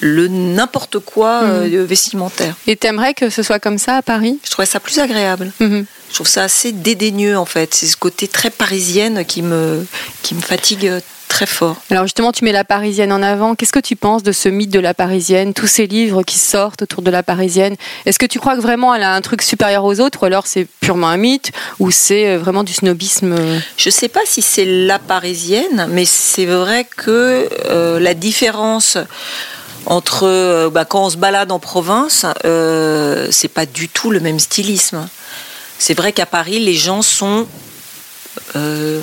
le 0.04 0.28
n'importe 0.28 1.00
quoi 1.00 1.44
euh, 1.44 1.86
vestimentaire. 1.88 2.56
Et 2.68 2.76
t'aimerais 2.76 3.14
que 3.14 3.30
ce 3.30 3.42
soit 3.42 3.60
comme 3.60 3.78
ça 3.78 3.96
à 3.96 4.02
Paris? 4.02 4.38
Je 4.44 4.52
trouvais 4.52 4.66
ça 4.66 4.80
plus 4.80 5.00
agréable. 5.00 5.52
Mhm. 5.60 5.86
Je 6.10 6.14
trouve 6.14 6.28
ça 6.28 6.44
assez 6.44 6.72
dédaigneux 6.72 7.38
en 7.38 7.46
fait. 7.46 7.74
C'est 7.74 7.88
ce 7.88 7.98
côté 7.98 8.28
très 8.28 8.50
parisienne 8.50 9.26
qui 9.26 9.42
me, 9.42 9.86
qui 10.22 10.36
me 10.36 10.42
fatigue 10.42 10.88
euh, 10.88 11.00
très 11.28 11.46
fort. 11.48 11.78
Alors 11.90 12.04
justement, 12.04 12.32
tu 12.32 12.46
mets 12.46 12.52
la 12.52 12.64
Parisienne 12.64 13.12
en 13.12 13.24
avant. 13.24 13.56
Qu'est-ce 13.56 13.74
que 13.74 13.80
tu 13.80 13.96
penses 13.96 14.22
de 14.22 14.32
ce 14.32 14.50
mythe 14.50 14.70
de 14.70 14.80
la 14.80 14.94
Parisienne, 14.94 15.56
tous 15.56 15.66
ces 15.66 15.88
livres 15.88 16.22
qui 16.22 16.38
sortent 16.38 16.84
autour 16.84 17.02
de 17.02 17.10
la 17.10 17.24
Parisienne 17.24 17.76
Est-ce 18.06 18.20
que 18.20 18.28
tu 18.28 18.40
crois 18.40 18.56
que 18.56 18.62
vraiment 18.62 18.94
elle 18.94 19.02
a 19.02 19.16
un 19.16 19.22
truc 19.22 19.42
supérieur 19.42 19.84
aux 19.86 20.00
autres, 20.00 20.22
ou 20.22 20.26
alors 20.26 20.46
c'est 20.46 20.68
purement 20.82 21.08
un 21.08 21.18
mythe, 21.18 21.52
ou 21.80 21.90
c'est 21.90 22.28
euh, 22.28 22.38
vraiment 22.38 22.64
du 22.64 22.74
snobisme 22.74 23.36
Je 23.78 23.90
sais 23.90 24.10
pas 24.10 24.20
si 24.26 24.44
c'est 24.44 24.66
la 24.66 25.00
parisienne, 25.00 25.88
mais 25.90 26.06
c'est 26.06 26.46
vrai 26.46 26.86
que 26.96 27.50
euh, 27.66 28.00
la 28.00 28.14
différence 28.14 29.00
entre 29.86 30.24
euh, 30.28 30.70
bah, 30.70 30.86
quand 30.86 31.06
on 31.06 31.10
se 31.10 31.18
balade 31.18 31.52
en 31.52 31.60
province, 31.60 32.26
euh, 32.46 33.28
c'est 33.32 33.48
pas 33.48 33.66
du 33.66 33.90
tout 33.90 34.12
le 34.12 34.20
même 34.20 34.40
stylisme. 34.40 35.08
C'est 35.78 35.94
vrai 35.98 36.14
qu'à 36.14 36.26
Paris, 36.26 36.60
les 36.60 36.76
gens 36.76 37.02
sont 37.02 37.48
euh, 38.56 39.02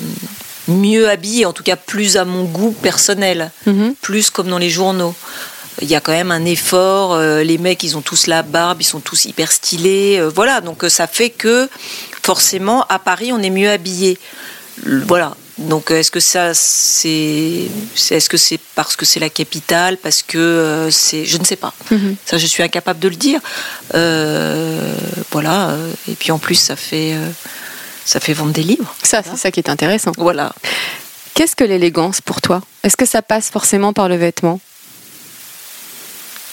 mieux 0.67 1.09
habillés, 1.09 1.45
en 1.45 1.53
tout 1.53 1.63
cas 1.63 1.75
plus 1.75 2.17
à 2.17 2.25
mon 2.25 2.43
goût 2.45 2.71
personnel, 2.71 3.51
Mhm. 3.65 3.95
plus 4.01 4.29
comme 4.29 4.47
dans 4.49 4.57
les 4.57 4.69
journaux. 4.69 5.13
Il 5.81 5.87
y 5.89 5.95
a 5.95 6.01
quand 6.01 6.11
même 6.11 6.31
un 6.31 6.45
effort. 6.45 7.13
euh, 7.13 7.43
les 7.43 7.57
mecs, 7.57 7.83
ils 7.83 7.95
ont 7.97 8.01
tous 8.01 8.27
la 8.27 8.43
barbe, 8.43 8.81
ils 8.81 8.85
sont 8.85 8.99
tous 8.99 9.25
hyper 9.25 9.51
stylés. 9.51 10.21
voilà, 10.35 10.61
donc 10.61 10.83
ça 10.89 11.07
fait 11.07 11.29
que 11.29 11.69
forcément, 12.23 12.83
à 12.89 12.99
Paris, 12.99 13.31
on 13.33 13.41
est 13.41 13.49
mieux 13.49 13.69
habillé. 13.69 14.17
Voilà. 14.85 15.35
Donc, 15.67 15.91
euh, 15.91 15.99
est-ce 15.99 16.11
que 16.11 16.19
ça, 16.19 16.53
c'est, 16.53 17.67
est-ce 18.09 18.29
que 18.29 18.37
c'est 18.37 18.59
parce 18.75 18.95
que 18.95 19.05
c'est 19.05 19.19
la 19.19 19.29
capitale, 19.29 19.97
parce 19.97 20.23
que 20.23 20.37
euh, 20.37 20.91
c'est, 20.91 21.25
je 21.25 21.37
ne 21.37 21.43
sais 21.43 21.55
pas. 21.55 21.73
Mhm. 21.91 22.15
Ça, 22.25 22.37
je 22.37 22.45
suis 22.45 22.63
incapable 22.63 22.99
de 22.99 23.07
le 23.07 23.15
dire. 23.15 23.39
Euh, 23.93 24.93
voilà. 25.31 25.75
Et 26.07 26.15
puis 26.15 26.31
en 26.31 26.39
plus, 26.39 26.55
ça 26.55 26.75
fait, 26.75 27.13
euh, 27.13 27.29
ça 28.05 28.19
fait 28.19 28.33
vendre 28.33 28.53
des 28.53 28.63
livres. 28.63 28.93
Ça, 29.03 29.21
c'est 29.23 29.37
ça 29.37 29.51
qui 29.51 29.59
est 29.59 29.69
intéressant. 29.69 30.11
Voilà. 30.17 30.53
Qu'est-ce 31.33 31.55
que 31.55 31.63
l'élégance 31.63 32.21
pour 32.21 32.41
toi? 32.41 32.61
Est-ce 32.83 32.97
que 32.97 33.05
ça 33.05 33.21
passe 33.21 33.49
forcément 33.49 33.93
par 33.93 34.09
le 34.09 34.15
vêtement? 34.15 34.59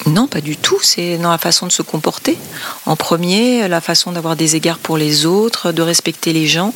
Non, 0.06 0.28
pas 0.28 0.40
du 0.40 0.56
tout. 0.56 0.78
C'est 0.82 1.18
dans 1.18 1.30
la 1.30 1.38
façon 1.38 1.66
de 1.66 1.72
se 1.72 1.82
comporter. 1.82 2.38
En 2.86 2.94
premier, 2.94 3.66
la 3.68 3.80
façon 3.80 4.12
d'avoir 4.12 4.36
des 4.36 4.54
égards 4.54 4.78
pour 4.78 4.96
les 4.96 5.26
autres, 5.26 5.72
de 5.72 5.82
respecter 5.82 6.32
les 6.32 6.46
gens, 6.46 6.72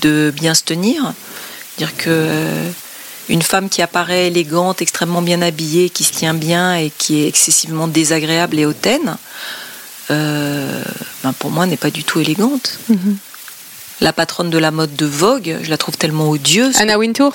de 0.00 0.32
bien 0.34 0.54
se 0.54 0.62
tenir. 0.62 1.12
Dire 1.78 1.96
que 1.96 2.10
euh, 2.10 2.70
une 3.28 3.42
femme 3.42 3.68
qui 3.68 3.82
apparaît 3.82 4.26
élégante, 4.28 4.82
extrêmement 4.82 5.22
bien 5.22 5.42
habillée, 5.42 5.90
qui 5.90 6.04
se 6.04 6.12
tient 6.12 6.34
bien 6.34 6.74
et 6.76 6.90
qui 6.96 7.22
est 7.22 7.28
excessivement 7.28 7.88
désagréable 7.88 8.58
et 8.58 8.66
hautaine, 8.66 9.16
euh, 10.10 10.82
ben 11.22 11.32
pour 11.32 11.50
moi 11.50 11.66
n'est 11.66 11.76
pas 11.76 11.90
du 11.90 12.04
tout 12.04 12.20
élégante. 12.20 12.78
la 14.00 14.12
patronne 14.12 14.50
de 14.50 14.58
la 14.58 14.72
mode 14.72 14.96
de 14.96 15.06
Vogue. 15.06 15.58
Je 15.62 15.70
la 15.70 15.78
trouve 15.78 15.96
tellement 15.96 16.28
odieuse. 16.28 16.76
Anna 16.76 16.98
Wintour? 16.98 17.34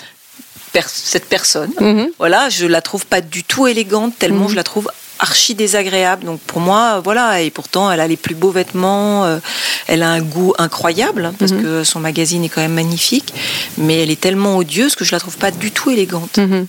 Cette 0.86 1.26
personne. 1.28 1.72
Mhm. 1.80 2.10
Voilà, 2.20 2.50
je 2.50 2.68
la 2.68 2.82
trouve 2.82 3.06
pas 3.08 3.22
du 3.22 3.44
tout 3.44 3.66
élégante, 3.66 4.14
tellement 4.20 4.44
Mhm. 4.46 4.50
je 4.52 4.56
la 4.56 4.64
trouve 4.64 4.92
archi 5.20 5.56
désagréable. 5.56 6.26
Donc 6.26 6.40
pour 6.42 6.60
moi, 6.62 7.00
voilà, 7.00 7.42
et 7.42 7.50
pourtant 7.52 7.92
elle 7.92 8.00
a 8.00 8.08
les 8.08 8.18
plus 8.18 8.36
beaux 8.36 8.52
vêtements, 8.52 9.26
euh, 9.26 9.40
elle 9.88 10.04
a 10.04 10.10
un 10.10 10.22
goût 10.22 10.54
incroyable 10.58 11.26
hein, 11.26 11.34
parce 11.40 11.52
Mhm. 11.52 11.62
que 11.64 11.84
son 11.84 12.00
magazine 12.00 12.44
est 12.44 12.50
quand 12.50 12.62
même 12.62 12.74
magnifique, 12.74 13.34
mais 13.78 14.02
elle 14.04 14.12
est 14.12 14.20
tellement 14.20 14.58
odieuse 14.58 14.96
que 14.96 15.06
je 15.06 15.12
la 15.12 15.20
trouve 15.20 15.38
pas 15.38 15.52
du 15.52 15.72
tout 15.72 15.90
élégante. 15.92 16.38
Mhm. 16.38 16.68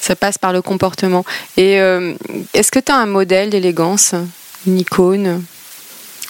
Ça 0.00 0.16
passe 0.16 0.38
par 0.38 0.52
le 0.52 0.60
comportement. 0.62 1.24
Et 1.56 1.80
euh, 1.80 2.14
est-ce 2.54 2.72
que 2.72 2.78
tu 2.80 2.90
as 2.90 2.96
un 2.96 3.06
modèle 3.06 3.50
d'élégance 3.50 4.14
Une 4.66 4.78
icône? 4.80 5.44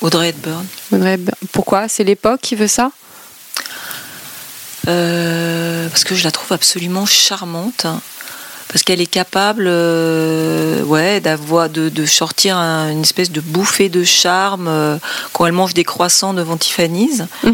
Audrey 0.03 0.31
Hepburn. 0.31 0.67
Audrey 0.93 1.15
Hepburn 1.15 1.37
Pourquoi? 1.53 1.89
C'est 1.89 2.05
l'époque 2.05 2.41
qui 2.43 2.57
veut 2.57 2.67
ça? 2.67 2.91
Euh, 4.89 5.89
parce 5.89 6.05
que 6.05 6.15
je 6.15 6.25
la 6.25 6.31
trouve 6.31 6.53
absolument 6.53 7.07
charmante. 7.07 7.87
Parce 8.73 8.83
qu'elle 8.85 9.01
est 9.03 9.07
capable, 9.07 9.65
euh, 9.67 10.83
ouais, 10.85 11.21
d'avoir, 11.21 11.69
de, 11.69 11.89
de 11.91 12.07
sortir 12.07 12.57
un- 12.57 12.91
une 12.91 13.03
espèce 13.03 13.31
de 13.31 13.41
bouffée 13.43 13.89
de 13.91 14.03
charme 14.03 14.67
euh, 14.69 14.97
quand 15.35 15.45
elle 15.47 15.53
mange 15.53 15.75
des 15.75 15.85
croissants 15.85 16.33
devant 16.33 16.57
Tiffany's. 16.57 17.23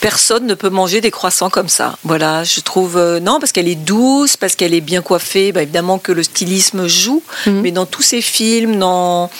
Personne 0.00 0.46
ne 0.46 0.54
peut 0.54 0.70
manger 0.70 1.00
des 1.00 1.12
croissants 1.12 1.50
comme 1.50 1.68
ça. 1.68 1.96
Voilà, 2.02 2.42
je 2.42 2.58
trouve 2.60 2.96
euh, 2.96 3.20
non 3.20 3.38
parce 3.38 3.52
qu'elle 3.52 3.68
est 3.68 3.76
douce, 3.76 4.36
parce 4.36 4.56
qu'elle 4.56 4.74
est 4.74 4.80
bien 4.80 5.02
coiffée. 5.02 5.52
Bah, 5.52 5.62
évidemment 5.62 5.98
que 5.98 6.10
le 6.10 6.24
stylisme 6.24 6.88
joue, 6.88 7.22
Mhm. 7.46 7.60
mais 7.60 7.70
dans 7.70 7.86
tous 7.86 8.02
ses 8.02 8.20
films, 8.20 8.76
dans 8.80 9.30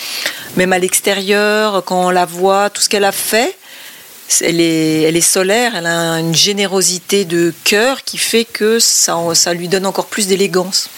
même 0.56 0.72
à 0.72 0.78
l'extérieur, 0.78 1.82
quand 1.84 2.06
on 2.06 2.10
la 2.10 2.24
voit, 2.24 2.70
tout 2.70 2.80
ce 2.80 2.88
qu'elle 2.88 3.04
a 3.04 3.10
fait, 3.12 3.57
elle 4.40 4.60
est, 4.60 5.02
elle 5.02 5.16
est 5.16 5.20
solaire, 5.20 5.74
elle 5.76 5.86
a 5.86 6.20
une 6.20 6.34
générosité 6.34 7.24
de 7.24 7.52
cœur 7.64 8.04
qui 8.04 8.18
fait 8.18 8.44
que 8.44 8.78
ça, 8.78 9.16
ça 9.34 9.54
lui 9.54 9.68
donne 9.68 9.86
encore 9.86 10.06
plus 10.06 10.26
d'élégance. 10.26 10.90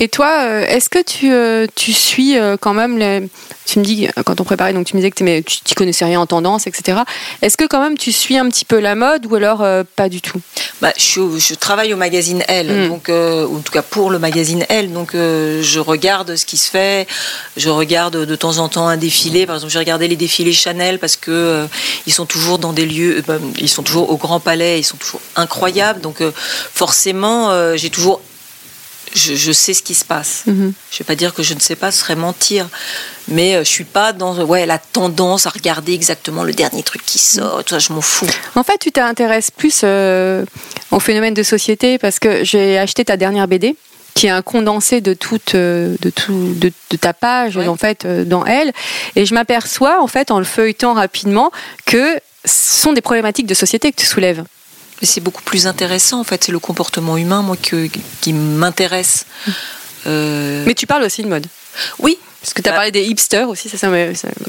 Et 0.00 0.08
toi, 0.08 0.42
euh, 0.42 0.66
est-ce 0.66 0.88
que 0.88 1.02
tu, 1.02 1.32
euh, 1.32 1.66
tu 1.74 1.92
suis 1.92 2.36
euh, 2.36 2.56
quand 2.60 2.74
même. 2.74 3.28
Tu 3.64 3.78
me 3.78 3.84
dis, 3.84 4.08
quand 4.26 4.40
on 4.40 4.44
préparait, 4.44 4.72
donc 4.72 4.86
tu 4.86 4.96
me 4.96 5.00
disais 5.00 5.10
que 5.10 5.16
tu 5.16 5.24
n'y 5.24 5.74
connaissais 5.74 6.04
rien 6.04 6.20
en 6.20 6.26
tendance, 6.26 6.66
etc. 6.66 7.00
Est-ce 7.42 7.56
que 7.56 7.64
quand 7.64 7.80
même 7.80 7.96
tu 7.96 8.12
suis 8.12 8.36
un 8.36 8.48
petit 8.48 8.64
peu 8.64 8.80
la 8.80 8.94
mode 8.94 9.26
ou 9.26 9.34
alors 9.36 9.64
pas 9.96 10.08
du 10.08 10.20
tout? 10.20 10.40
Bah, 10.82 10.92
je, 10.96 11.54
travaille 11.54 11.94
au 11.94 11.96
magazine 11.96 12.42
Elle, 12.48 12.72
Mm. 12.72 12.88
donc 12.88 13.08
euh, 13.08 13.46
ou 13.46 13.58
en 13.58 13.60
tout 13.60 13.70
cas 13.70 13.82
pour 13.82 14.10
le 14.10 14.18
magazine 14.18 14.66
Elle, 14.68 14.92
donc 14.92 15.14
euh, 15.14 15.62
je 15.62 15.78
regarde 15.78 16.34
ce 16.34 16.44
qui 16.44 16.56
se 16.56 16.68
fait, 16.68 17.06
je 17.56 17.68
regarde 17.68 18.16
de 18.16 18.34
temps 18.34 18.58
en 18.58 18.68
temps 18.68 18.88
un 18.88 18.96
défilé. 18.96 19.46
Par 19.46 19.54
exemple, 19.54 19.72
j'ai 19.72 19.78
regardé 19.78 20.08
les 20.08 20.16
défilés 20.16 20.52
Chanel 20.52 20.98
parce 20.98 21.14
que 21.16 21.30
euh, 21.30 21.66
ils 22.08 22.12
sont 22.12 22.26
toujours 22.26 22.58
dans 22.58 22.72
des 22.72 22.84
lieux, 22.84 23.18
euh, 23.18 23.22
bah, 23.24 23.38
ils 23.58 23.68
sont 23.68 23.84
toujours 23.84 24.10
au 24.10 24.16
Grand 24.16 24.40
Palais, 24.40 24.80
ils 24.80 24.84
sont 24.84 24.96
toujours 24.96 25.20
incroyables. 25.36 26.00
Donc 26.00 26.20
forcément, 26.74 27.76
j'ai 27.76 27.90
toujours, 27.90 28.20
je, 29.14 29.34
je 29.34 29.52
sais 29.52 29.74
ce 29.74 29.82
qui 29.82 29.94
se 29.94 30.04
passe. 30.04 30.42
Mhm. 30.46 30.72
Je 30.90 30.98
vais 30.98 31.04
pas 31.04 31.14
dire 31.16 31.34
que 31.34 31.42
je 31.42 31.54
ne 31.54 31.60
sais 31.60 31.76
pas, 31.76 31.90
ce 31.90 31.98
serait 32.00 32.16
mentir. 32.16 32.68
Mais 33.28 33.54
euh, 33.54 33.60
je 33.64 33.68
suis 33.68 33.84
pas 33.84 34.12
dans 34.12 34.36
ouais, 34.44 34.66
la 34.66 34.78
tendance 34.78 35.46
à 35.46 35.50
regarder 35.50 35.92
exactement 35.92 36.42
le 36.44 36.52
dernier 36.52 36.82
truc 36.82 37.02
qui 37.06 37.18
sort. 37.18 37.62
Tout 37.64 37.74
ça, 37.74 37.78
je 37.78 37.92
m'en 37.92 38.00
fous. 38.00 38.26
En 38.56 38.62
fait, 38.64 38.78
tu 38.78 38.90
t'intéresses 38.92 39.50
plus 39.50 39.82
euh, 39.84 40.44
au 40.90 40.98
phénomène 41.00 41.34
de 41.34 41.42
société 41.42 41.98
parce 41.98 42.18
que 42.18 42.44
j'ai 42.44 42.78
acheté 42.78 43.04
ta 43.04 43.16
dernière 43.16 43.46
BD 43.48 43.76
qui 44.14 44.26
est 44.26 44.30
un 44.30 44.42
condensé 44.42 45.00
de 45.00 45.14
toute 45.14 45.54
euh, 45.54 45.96
de 46.02 46.10
tout 46.10 46.52
de, 46.56 46.70
de 46.90 46.96
ta 46.98 47.14
page 47.14 47.56
Ouais. 47.56 47.66
en 47.66 47.76
fait 47.76 48.06
dans 48.06 48.44
elle 48.44 48.72
et 49.16 49.24
je 49.24 49.32
m'aperçois 49.32 50.02
en 50.02 50.06
fait 50.06 50.30
en 50.30 50.38
le 50.38 50.44
feuilletant 50.44 50.92
rapidement 50.92 51.50
que 51.86 52.16
ce 52.44 52.80
sont 52.82 52.92
des 52.92 53.00
problématiques 53.00 53.46
de 53.46 53.54
société 53.54 53.90
que 53.90 53.96
tu 54.00 54.04
soulèves. 54.06 54.44
Mais 55.02 55.06
c'est 55.06 55.20
beaucoup 55.20 55.42
plus 55.42 55.66
intéressant, 55.66 56.20
en 56.20 56.24
fait. 56.24 56.44
C'est 56.44 56.52
le 56.52 56.60
comportement 56.60 57.16
humain, 57.18 57.42
moi, 57.42 57.56
que- 57.60 57.88
qui 58.20 58.32
m'intéresse. 58.32 59.26
Euh, 60.06 60.62
Mais 60.64 60.74
tu 60.74 60.86
parles 60.86 61.02
aussi 61.02 61.22
de 61.22 61.28
mode. 61.28 61.46
oui, 61.98 62.18
Parce 62.40 62.54
que 62.54 62.60
tu 62.62 62.68
as 62.68 62.72
Bah, 62.72 62.78
parlé 62.78 62.90
des 62.90 63.04
hipsters 63.04 63.48
aussi, 63.48 63.68
ça, 63.68 63.78
ça- 63.78 63.88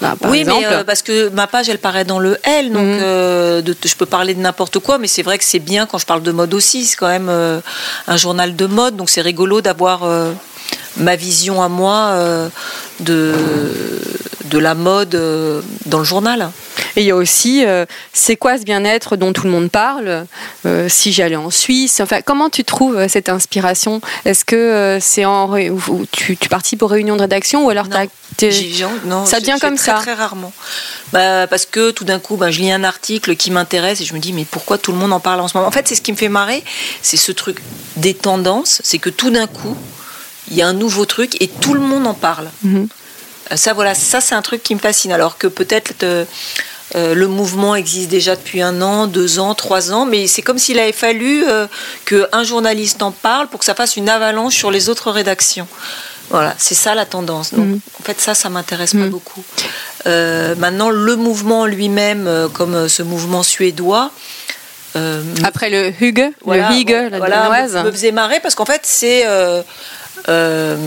bah, 0.01 0.15
par 0.19 0.31
oui, 0.31 0.39
exemple. 0.39 0.61
mais 0.61 0.65
euh, 0.77 0.83
parce 0.83 1.03
que 1.03 1.29
ma 1.29 1.45
page, 1.45 1.69
elle 1.69 1.77
paraît 1.77 2.05
dans 2.05 2.17
le 2.17 2.39
L, 2.43 2.71
donc 2.71 2.81
Mhm. 2.81 2.99
euh, 3.03 3.61
de- 3.61 3.75
je 3.85 3.93
peux 3.93 4.07
parler 4.07 4.33
de 4.33 4.39
n'importe 4.39 4.79
quoi, 4.79 4.97
mais 4.97 5.05
c'est 5.07 5.21
vrai 5.21 5.37
que 5.37 5.43
c'est 5.43 5.59
bien 5.59 5.85
quand 5.85 5.99
je 5.99 6.07
parle 6.07 6.23
de 6.23 6.31
mode 6.31 6.55
aussi. 6.55 6.85
C'est 6.85 6.95
quand 6.95 7.07
même 7.07 7.29
un 8.07 8.17
journal 8.17 8.55
de 8.55 8.65
mode, 8.65 8.95
donc 8.95 9.11
c'est 9.11 9.21
rigolo 9.21 9.61
d'avoir 9.61 10.07
ma 10.97 11.15
vision 11.15 11.61
à 11.61 11.69
moi 11.69 12.17
de, 12.99 13.35
de 14.45 14.57
la 14.59 14.75
mode 14.75 15.15
euh, 15.15 15.61
dans 15.85 15.99
le 15.99 16.03
journal. 16.03 16.51
Et 16.95 17.01
il 17.01 17.05
y 17.07 17.11
a 17.11 17.15
aussi, 17.15 17.65
euh, 17.65 17.85
c'est 18.11 18.35
quoi 18.35 18.57
ce 18.57 18.63
bien-être 18.63 19.15
dont 19.15 19.33
tout 19.33 19.43
le 19.45 19.49
monde 19.51 19.71
parle 19.71 20.25
Euh, 20.65 20.87
Si 20.89 21.11
j'allais 21.13 21.35
en 21.35 21.49
Suisse, 21.49 21.99
enfin, 22.01 22.21
comment 22.21 22.49
tu 22.49 22.63
trouves 22.63 23.07
cette 23.07 23.29
inspiration? 23.29 24.01
Est-ce 24.25 24.45
que 24.45 24.55
euh, 24.55 24.99
c'est 24.99 25.25
en 25.25 25.47
ré- 25.47 25.69
ou- 25.69 26.05
tu, 26.11 26.37
tu 26.37 26.49
participes 26.49 26.81
aux 26.83 26.87
réunions 26.87 27.15
de 27.15 27.21
rédaction 27.21 27.65
ou 27.65 27.69
alors 27.69 27.87
Non. 27.87 27.91
non, 29.05 29.25
Ça 29.25 29.39
vient 29.39 29.57
comme 29.59 29.75
très, 29.75 29.85
ça? 29.91 29.93
Très 29.99 30.13
rarement. 30.13 30.51
Bah, 31.11 31.47
parce 31.47 31.65
que 31.65 31.91
tout 31.91 32.03
d'un 32.03 32.19
coup, 32.19 32.35
bah, 32.35 32.51
je 32.51 32.59
lis 32.59 32.71
un 32.71 32.83
article 32.83 33.35
qui 33.35 33.49
m'intéresse 33.51 34.01
et 34.01 34.05
je 34.05 34.13
me 34.13 34.19
dis, 34.19 34.33
mais 34.33 34.45
pourquoi 34.49 34.77
tout 34.77 34.91
le 34.91 34.97
monde 34.97 35.13
en 35.13 35.19
parle 35.19 35.39
en 35.39 35.47
ce 35.47 35.55
moment? 35.57 35.67
En 35.67 35.71
fait, 35.71 35.87
c'est 35.87 35.95
ce 35.95 36.01
qui 36.01 36.11
me 36.11 36.17
fait 36.17 36.29
marrer, 36.29 36.63
c'est 37.01 37.17
ce 37.17 37.31
truc 37.31 37.57
des 37.97 38.13
tendances, 38.13 38.81
c'est 38.83 38.97
que 38.99 39.09
tout 39.09 39.29
d'un 39.29 39.47
coup, 39.47 39.77
il 40.51 40.57
y 40.57 40.61
a 40.61 40.67
un 40.67 40.73
nouveau 40.73 41.05
truc 41.05 41.41
et 41.41 41.47
tout 41.47 41.73
le 41.73 41.79
monde 41.81 42.05
en 42.07 42.13
parle. 42.13 42.49
Mhm. 42.63 42.87
Ça, 43.55 43.73
voilà, 43.73 43.93
ça 43.95 44.21
c'est 44.21 44.35
un 44.35 44.41
truc 44.41 44.63
qui 44.63 44.73
me 44.75 44.79
fascine. 44.79 45.11
Alors 45.11 45.37
que 45.37 45.47
peut-être 45.47 46.03
euh, 46.03 46.25
euh, 46.95 47.13
le 47.15 47.27
mouvement 47.27 47.75
existe 47.75 48.09
déjà 48.09 48.35
depuis 48.35 48.61
un 48.61 48.81
an, 48.81 49.07
deux 49.07 49.39
ans, 49.39 49.55
trois 49.55 49.91
ans, 49.91 50.05
mais 50.05 50.27
c'est 50.27 50.41
comme 50.41 50.57
s'il 50.59 50.79
avait 50.79 50.91
fallu 50.91 51.43
euh, 51.47 51.67
qu'un 52.05 52.43
journaliste 52.43 53.01
en 53.03 53.11
parle 53.11 53.47
pour 53.47 53.59
que 53.59 53.65
ça 53.65 53.75
fasse 53.75 53.95
une 53.97 54.09
avalanche 54.09 54.55
sur 54.55 54.71
les 54.71 54.89
autres 54.89 55.11
rédactions. 55.11 55.67
Voilà, 56.29 56.55
c'est 56.57 56.73
ça 56.75 56.95
la 56.95 57.05
tendance. 57.05 57.53
Donc, 57.53 57.65
Mhm. 57.65 57.79
en 57.99 58.03
fait, 58.03 58.19
ça, 58.21 58.33
ça 58.33 58.49
m'intéresse 58.49 58.93
pas 58.93 59.07
beaucoup. 59.07 59.43
Euh, 60.07 60.55
maintenant, 60.55 60.89
le 60.89 61.15
mouvement 61.15 61.65
lui-même, 61.65 62.27
euh, 62.27 62.47
comme 62.47 62.73
euh, 62.75 62.87
ce 62.87 63.03
mouvement 63.03 63.43
suédois, 63.43 64.11
euh, 64.95 65.21
Après 65.43 65.69
le 65.71 65.91
Hugue, 66.01 66.31
voilà, 66.45 66.69
le 66.69 66.75
Hygge, 66.75 67.09
la 67.11 67.17
voilà, 67.17 67.67
me, 67.67 67.83
me 67.83 67.91
faisait 67.91 68.11
marrer 68.11 68.39
parce 68.39 68.53
qu'en 68.53 68.65
fait 68.65 68.81
c'est 68.83 69.23
euh, 69.25 69.63
euh, 70.29 70.77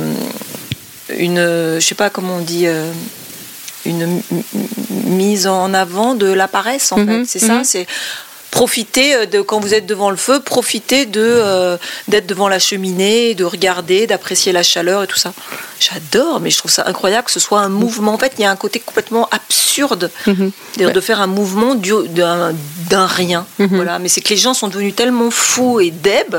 une 1.11 1.37
je 1.79 1.81
sais 1.81 1.95
pas 1.95 2.11
comment 2.11 2.37
on 2.37 2.41
dit 2.41 2.67
euh, 2.67 2.91
une 3.85 4.21
mise 5.05 5.47
en 5.47 5.73
avant 5.75 6.15
de 6.15 6.27
la 6.27 6.49
paresse 6.49 6.93
en 6.93 6.99
Mhm, 6.99 7.25
fait 7.27 7.31
c'est 7.39 7.47
ça 7.47 7.55
mhm. 7.59 7.65
c'est 7.65 7.87
profiter 8.51 9.15
euh, 9.15 9.27
de 9.27 9.41
quand 9.41 9.61
vous 9.61 9.75
êtes 9.75 9.87
devant 9.87 10.11
le 10.11 10.17
feu 10.17 10.41
profiter 10.41 11.05
de 11.07 11.21
euh, 11.23 11.77
d'être 12.09 12.27
devant 12.27 12.49
la 12.49 12.59
cheminée 12.59 13.35
de 13.35 13.45
regarder 13.45 14.07
d'apprécier 14.07 14.53
la 14.53 14.63
chaleur 14.63 15.03
et 15.03 15.07
tout 15.07 15.19
ça 15.19 15.33
j'adore 15.79 16.41
mais 16.41 16.51
je 16.51 16.59
trouve 16.59 16.71
ça 16.71 16.85
incroyable 16.87 17.25
que 17.27 17.31
ce 17.33 17.41
soit 17.41 17.61
un 17.61 17.69
mouvement 17.69 18.15
en 18.15 18.19
fait 18.19 18.33
il 18.39 18.43
y 18.43 18.45
a 18.45 18.51
un 18.51 18.57
côté 18.57 18.81
complètement 18.81 19.29
absurde 19.31 20.11
Mhm. 20.27 20.51
De 20.79 21.01
faire 21.03 21.21
un 21.21 21.27
mouvement 21.27 21.75
du- 21.75 22.09
d'un 22.09 23.07
rien. 23.07 23.45
Voilà. 23.59 23.99
Mais 23.99 24.09
c'est 24.09 24.23
que 24.23 24.31
les 24.31 24.39
gens 24.39 24.55
sont 24.55 24.69
devenus 24.69 24.95
tellement 24.95 25.31
fous 25.31 25.81
et 25.81 25.91
deb 25.91 26.35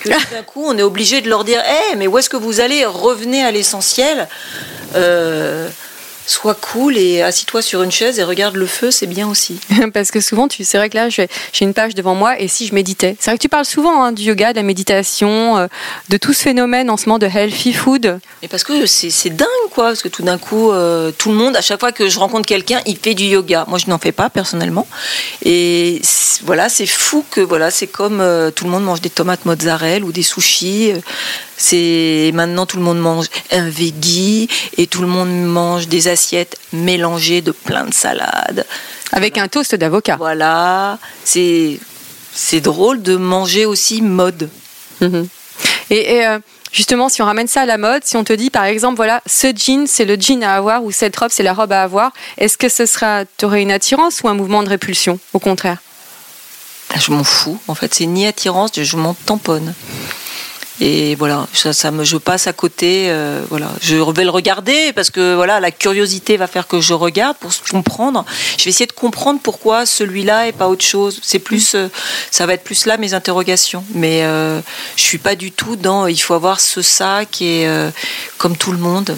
que 0.00 0.08
tout 0.08 0.34
d'un 0.34 0.42
coup, 0.42 0.64
on 0.66 0.76
est 0.78 0.82
obligé 0.82 1.20
de 1.20 1.28
leur 1.28 1.44
dire 1.44 1.62
Eh, 1.92 1.96
mais 1.96 2.06
où 2.06 2.18
est-ce 2.18 2.30
que 2.30 2.36
vous 2.36 2.60
allez? 2.60 2.84
Revenez 2.84 3.44
à 3.44 3.50
l'essentiel. 3.50 4.28
Euh, 4.94 5.68
sois 6.30 6.54
cool 6.54 6.96
et 6.96 7.22
assis-toi 7.22 7.62
sur 7.62 7.82
une 7.82 7.90
chaise 7.90 8.18
et 8.18 8.24
regarde 8.24 8.56
le 8.56 8.66
feu, 8.66 8.90
c'est 8.90 9.06
bien 9.06 9.28
aussi. 9.28 9.60
Parce 9.94 10.10
que 10.10 10.20
souvent, 10.20 10.48
tu, 10.48 10.64
c'est 10.64 10.78
vrai 10.78 10.90
que 10.90 10.96
là, 10.96 11.08
j'ai 11.08 11.28
une 11.60 11.74
page 11.74 11.94
devant 11.94 12.14
moi 12.14 12.38
et 12.38 12.48
si 12.48 12.66
je 12.66 12.74
méditais. 12.74 13.16
C'est 13.18 13.30
vrai 13.30 13.38
que 13.38 13.42
tu 13.42 13.48
parles 13.48 13.64
souvent 13.64 14.02
hein, 14.02 14.12
du 14.12 14.22
yoga, 14.22 14.52
de 14.52 14.58
la 14.58 14.62
méditation, 14.62 15.56
euh, 15.56 15.66
de 16.08 16.16
tout 16.16 16.32
ce 16.32 16.42
phénomène 16.42 16.90
en 16.90 16.96
ce 16.96 17.08
moment 17.08 17.18
de 17.18 17.26
healthy 17.26 17.72
food. 17.72 18.20
Et 18.42 18.48
parce 18.48 18.64
que 18.64 18.86
c'est 18.86 19.30
dingue, 19.30 19.46
quoi. 19.70 19.86
Parce 19.86 20.02
que 20.02 20.08
tout 20.08 20.22
d'un 20.22 20.38
coup, 20.38 20.70
euh, 20.70 21.10
tout 21.16 21.30
le 21.30 21.36
monde, 21.36 21.56
à 21.56 21.60
chaque 21.60 21.80
fois 21.80 21.92
que 21.92 22.08
je 22.08 22.18
rencontre 22.18 22.46
quelqu'un, 22.46 22.80
il 22.86 22.98
fait 22.98 23.14
du 23.14 23.24
yoga. 23.24 23.64
Moi, 23.68 23.78
je 23.78 23.88
n'en 23.88 23.98
fais 23.98 24.12
pas 24.12 24.30
personnellement. 24.30 24.86
Et 25.44 26.00
voilà, 26.44 26.68
c'est 26.68 26.86
fou 26.86 27.24
que 27.30 27.40
voilà, 27.40 27.70
c'est 27.70 27.86
comme 27.86 28.20
euh, 28.20 28.50
tout 28.50 28.64
le 28.64 28.70
monde 28.70 28.84
mange 28.84 29.00
des 29.00 29.10
tomates 29.10 29.44
mozzarella 29.44 30.04
ou 30.04 30.12
des 30.12 30.22
sushis. 30.22 30.92
C'est 31.58 32.30
maintenant 32.34 32.64
tout 32.66 32.76
le 32.76 32.84
monde 32.84 33.00
mange 33.00 33.26
un 33.50 33.68
veggie 33.68 34.48
et 34.76 34.86
tout 34.86 35.02
le 35.02 35.08
monde 35.08 35.28
mange 35.30 35.88
des 35.88 36.06
assiettes 36.06 36.56
mélangées 36.72 37.42
de 37.42 37.50
plein 37.50 37.84
de 37.84 37.92
salades. 37.92 38.64
Avec 39.12 39.36
un 39.38 39.48
toast 39.48 39.74
d'avocat. 39.74 40.16
Voilà, 40.18 40.98
c'est 41.24 41.78
c'est 42.32 42.60
drôle 42.60 43.02
de 43.02 43.16
manger 43.16 43.66
aussi 43.66 44.00
mode. 44.00 44.48
Mhm. 45.00 45.26
Et, 45.90 46.16
et, 46.16 46.26
euh, 46.26 46.38
justement, 46.70 47.08
si 47.08 47.20
on 47.22 47.24
ramène 47.24 47.48
ça 47.48 47.62
à 47.62 47.66
la 47.66 47.78
mode, 47.78 48.04
si 48.04 48.16
on 48.16 48.22
te 48.22 48.32
dit 48.32 48.50
par 48.50 48.64
exemple, 48.64 48.94
voilà, 48.94 49.20
ce 49.26 49.48
jean, 49.48 49.86
c'est 49.88 50.04
le 50.04 50.16
jean 50.20 50.44
à 50.44 50.54
avoir 50.54 50.84
ou 50.84 50.92
cette 50.92 51.16
robe, 51.16 51.30
c'est 51.32 51.42
la 51.42 51.54
robe 51.54 51.72
à 51.72 51.82
avoir, 51.82 52.12
est-ce 52.36 52.56
que 52.56 52.68
ce 52.68 52.86
sera, 52.86 53.24
t'aurais 53.38 53.62
une 53.62 53.72
attirance 53.72 54.20
ou 54.22 54.28
un 54.28 54.34
mouvement 54.34 54.62
de 54.62 54.68
répulsion 54.68 55.18
Au 55.32 55.40
contraire? 55.40 55.78
Ah, 56.94 56.98
Je 57.00 57.10
m'en 57.10 57.24
fous. 57.24 57.58
En 57.66 57.74
fait, 57.74 57.92
c'est 57.94 58.06
ni 58.06 58.26
attirance, 58.26 58.70
je 58.74 58.96
m'en 58.96 59.14
tamponne. 59.14 59.74
Et 60.80 61.14
voilà, 61.16 61.46
ça, 61.52 61.72
ça 61.72 61.90
me, 61.90 62.04
je 62.04 62.16
passe 62.16 62.46
à 62.46 62.52
côté. 62.52 63.06
euh, 63.08 63.42
voilà, 63.48 63.68
je 63.80 63.96
vais 63.96 64.24
le 64.24 64.30
regarder 64.30 64.92
parce 64.92 65.10
que 65.10 65.34
voilà, 65.34 65.58
la 65.60 65.70
curiosité 65.70 66.36
va 66.36 66.46
faire 66.46 66.68
que 66.68 66.80
je 66.80 66.94
regarde 66.94 67.36
pour 67.38 67.50
comprendre. 67.70 68.24
Je 68.56 68.64
vais 68.64 68.70
essayer 68.70 68.86
de 68.86 68.92
comprendre 68.92 69.40
pourquoi 69.42 69.86
celui-là 69.86 70.48
et 70.48 70.52
pas 70.52 70.68
autre 70.68 70.84
chose. 70.84 71.20
C'est 71.22 71.40
plus, 71.40 71.74
euh, 71.74 71.88
ça 72.30 72.46
va 72.46 72.54
être 72.54 72.64
plus 72.64 72.86
là 72.86 72.96
mes 72.96 73.14
interrogations. 73.14 73.84
Mais 73.94 74.22
euh, 74.22 74.60
je 74.96 75.02
suis 75.02 75.18
pas 75.18 75.34
du 75.34 75.50
tout 75.50 75.76
dans. 75.76 76.06
Il 76.06 76.18
faut 76.18 76.34
avoir 76.34 76.60
ce 76.60 76.82
sac 76.82 77.42
et 77.42 77.66
euh, 77.66 77.90
comme 78.38 78.56
tout 78.56 78.72
le 78.72 78.78
monde. 78.78 79.16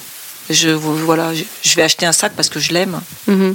Je 0.48 0.70
voilà, 0.70 1.32
je, 1.34 1.76
vais 1.76 1.82
acheter 1.82 2.06
un 2.06 2.12
sac 2.12 2.32
parce 2.34 2.48
que 2.48 2.58
je 2.58 2.72
l'aime. 2.72 3.00
Mhm. 3.28 3.54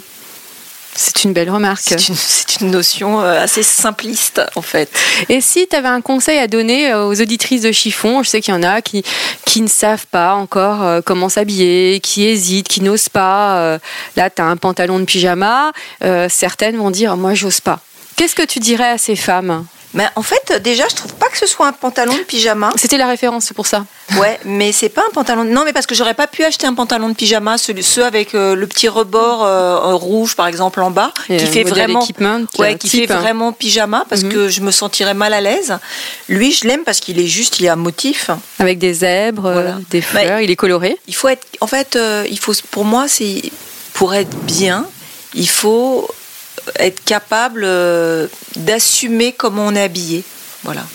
C'est 0.97 1.25
une 1.25 1.34
belle 1.34 1.49
remarque. 1.49 1.81
C'est 1.86 2.08
une, 2.08 2.15
c'est 2.15 2.62
une 2.62 2.71
notion 2.71 3.19
euh, 3.21 3.43
assez 3.43 3.63
simpliste 3.63 4.41
en 4.55 4.62
fait. 4.62 4.89
Et 5.27 5.41
si 5.41 5.67
tu 5.67 5.75
avais 5.75 5.89
un 5.89 5.99
conseil 6.01 6.39
à 6.39 6.47
donner 6.47 6.91
euh, 6.91 7.05
aux 7.05 7.19
auditrices 7.21 7.62
de 7.63 7.71
chiffon, 7.73 8.23
je 8.23 8.29
sais 8.29 8.39
qu'il 8.41 8.53
y 8.53 8.58
en 8.58 8.63
a 8.63 8.81
qui, 8.81 9.03
qui 9.45 9.62
ne 9.62 9.67
savent 9.67 10.08
pas 10.08 10.36
encore 10.36 10.84
euh, 10.84 11.01
comment 11.05 11.27
s'habiller, 11.27 11.99
qui 11.99 12.23
hésitent, 12.25 12.69
qui 12.69 12.79
n'osent 12.81 13.10
pas. 13.10 13.77
Là, 14.15 14.29
tu 14.29 14.41
as 14.41 14.45
un 14.45 14.55
pantalon 14.58 14.99
de 14.99 15.05
pyjama. 15.05 15.73
euh, 16.03 16.27
Certaines 16.29 16.77
vont 16.77 16.91
dire 16.91 17.17
Moi, 17.17 17.34
j'ose 17.34 17.60
pas. 17.60 17.79
Qu'est-ce 18.15 18.36
que 18.36 18.43
tu 18.43 18.60
dirais 18.60 18.89
à 18.91 18.97
ces 18.97 19.17
femmes? 19.17 19.65
Mais 19.95 20.05
en 20.15 20.21
fait, 20.21 20.62
déjà, 20.62 20.88
je 20.89 20.95
trouve 20.95 21.13
pas 21.15 21.27
que 21.29 21.38
ce 21.38 21.47
soit 21.47 21.65
un 21.67 21.71
pantalon 21.71 22.13
de 22.13 22.19
pyjama. 22.23 22.69
C'était 22.75 22.97
la 22.97 23.08
référence, 23.08 23.45
c'est 23.45 23.53
pour 23.53 23.65
ça. 23.65 23.86
Ouais, 24.19 24.38
mais 24.45 24.71
c'est 24.73 24.89
pas 24.89 25.01
un 25.08 25.12
pantalon. 25.13 25.45
Non, 25.45 25.63
mais 25.65 25.71
parce 25.73 25.86
que 25.88 25.95
j'aurais 25.95 26.13
pas 26.13 26.27
pu 26.27 26.43
acheter 26.43 26.67
un 26.67 26.73
pantalon 26.73 27.08
de 27.10 27.13
pyjama, 27.15 27.58
ceux 27.58 28.03
avec 28.03 28.36
euh, 28.36 28.55
le 28.55 28.67
petit 28.67 28.89
rebord 28.89 29.43
euh, 29.45 29.93
rouge, 29.95 30.36
par 30.36 30.47
exemple, 30.47 30.81
en 30.81 30.91
bas, 30.91 31.12
Et 31.29 31.38
qui 31.38 31.45
fait 31.47 31.63
vraiment, 31.63 32.05
ouais, 32.60 32.77
qui 32.77 32.89
type, 32.89 33.08
fait 33.08 33.13
hein. 33.13 33.19
vraiment 33.19 33.53
pyjama, 33.53 34.05
parce 34.10 34.23
Mhm. 34.23 34.34
que 34.34 34.49
je 34.49 34.62
me 34.62 34.71
sentirais 34.71 35.13
mal 35.13 35.34
à 35.34 35.39
l'aise. 35.41 35.77
Lui, 36.29 36.51
je 36.51 36.67
l'aime 36.67 36.84
parce 36.84 36.99
qu'il 36.99 37.19
est 37.19 37.27
juste, 37.27 37.60
il 37.62 37.67
a 37.69 37.73
un 37.73 37.77
motif. 37.77 38.29
Avec 38.60 38.77
des 38.79 38.93
zèbres, 38.93 39.49
Voilà. 39.51 39.69
euh, 39.71 39.79
des 39.89 40.01
fleurs, 40.01 40.41
il 40.41 40.51
est 40.51 40.55
coloré. 40.58 40.97
Il 41.08 41.15
faut 41.15 41.29
être, 41.29 41.45
en 41.62 41.67
fait, 41.67 41.95
euh, 41.95 42.25
il 42.29 42.38
faut, 42.39 42.53
pour 42.69 42.84
moi, 42.84 43.08
c'est 43.08 43.41
pour 43.93 44.13
être 44.13 44.36
bien, 44.43 44.86
il 45.34 45.47
faut 45.49 46.08
être 46.80 47.04
capable 47.04 47.63
euh, 47.65 48.28
d'assumer 48.56 49.32
comment 49.34 49.65
on 49.67 49.75
est 49.75 49.82
habillé. 49.84 50.23
Voilà. 50.63 50.86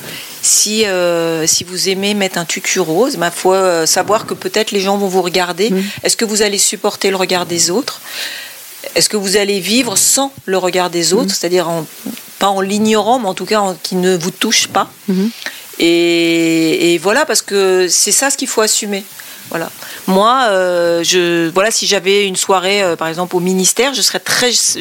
Si, 0.43 0.85
euh, 0.87 1.47
si 1.47 1.65
vous 1.65 1.89
aimez 1.89 2.15
mettre 2.15 2.39
un 2.39 2.45
tutu 2.45 2.81
rose, 2.81 3.17
il 3.21 3.31
faut 3.31 3.53
euh, 3.55 3.87
savoir 3.87 4.27
que 4.27 4.35
peut-être 4.35 4.71
les 4.73 4.81
gens 4.81 4.97
vont 4.99 5.07
vous 5.09 5.23
regarder. 5.23 5.71
Mhm. 5.71 5.85
Est-ce 6.03 6.17
que 6.17 6.25
vous 6.25 6.43
allez 6.43 6.59
supporter 6.59 7.11
le 7.11 7.17
regard 7.17 7.47
des 7.47 7.71
autres? 7.71 8.01
Est-ce 8.95 9.09
que 9.09 9.17
vous 9.19 9.37
allez 9.37 9.61
vivre 9.61 9.97
sans 9.97 10.33
le 10.47 10.57
regard 10.59 10.91
des 10.91 11.13
autres? 11.13 11.35
C'est-à-dire 11.35 11.69
en- 11.69 11.87
pas 12.39 12.49
en 12.49 12.61
l'ignorant, 12.63 13.19
mais 13.19 13.29
en 13.29 13.35
tout 13.35 13.45
cas 13.45 13.61
en- 13.61 13.75
qui 13.75 13.95
ne 13.97 14.17
vous 14.17 14.31
touche 14.31 14.69
pas. 14.69 14.91
Mhm. 15.09 15.31
Et, 15.79 16.95
et 16.95 16.99
voilà, 16.99 17.25
parce 17.27 17.43
que 17.43 17.87
c'est 17.89 18.13
ça 18.13 18.31
ce 18.31 18.37
qu'il 18.37 18.49
faut 18.49 18.61
assumer. 18.63 19.05
Voilà. 19.51 19.71
Moi, 20.07 20.47
euh, 20.49 21.03
je, 21.05 21.49
voilà, 21.51 21.71
si 21.71 21.87
j'avais 21.87 22.27
une 22.27 22.37
soirée, 22.37 22.83
euh, 22.83 22.97
par 22.97 23.09
exemple, 23.09 23.37
au 23.37 23.41
ministère, 23.41 23.95
je 23.95 24.01
serais 24.03 24.21
très, 24.21 24.53
je, 24.53 24.81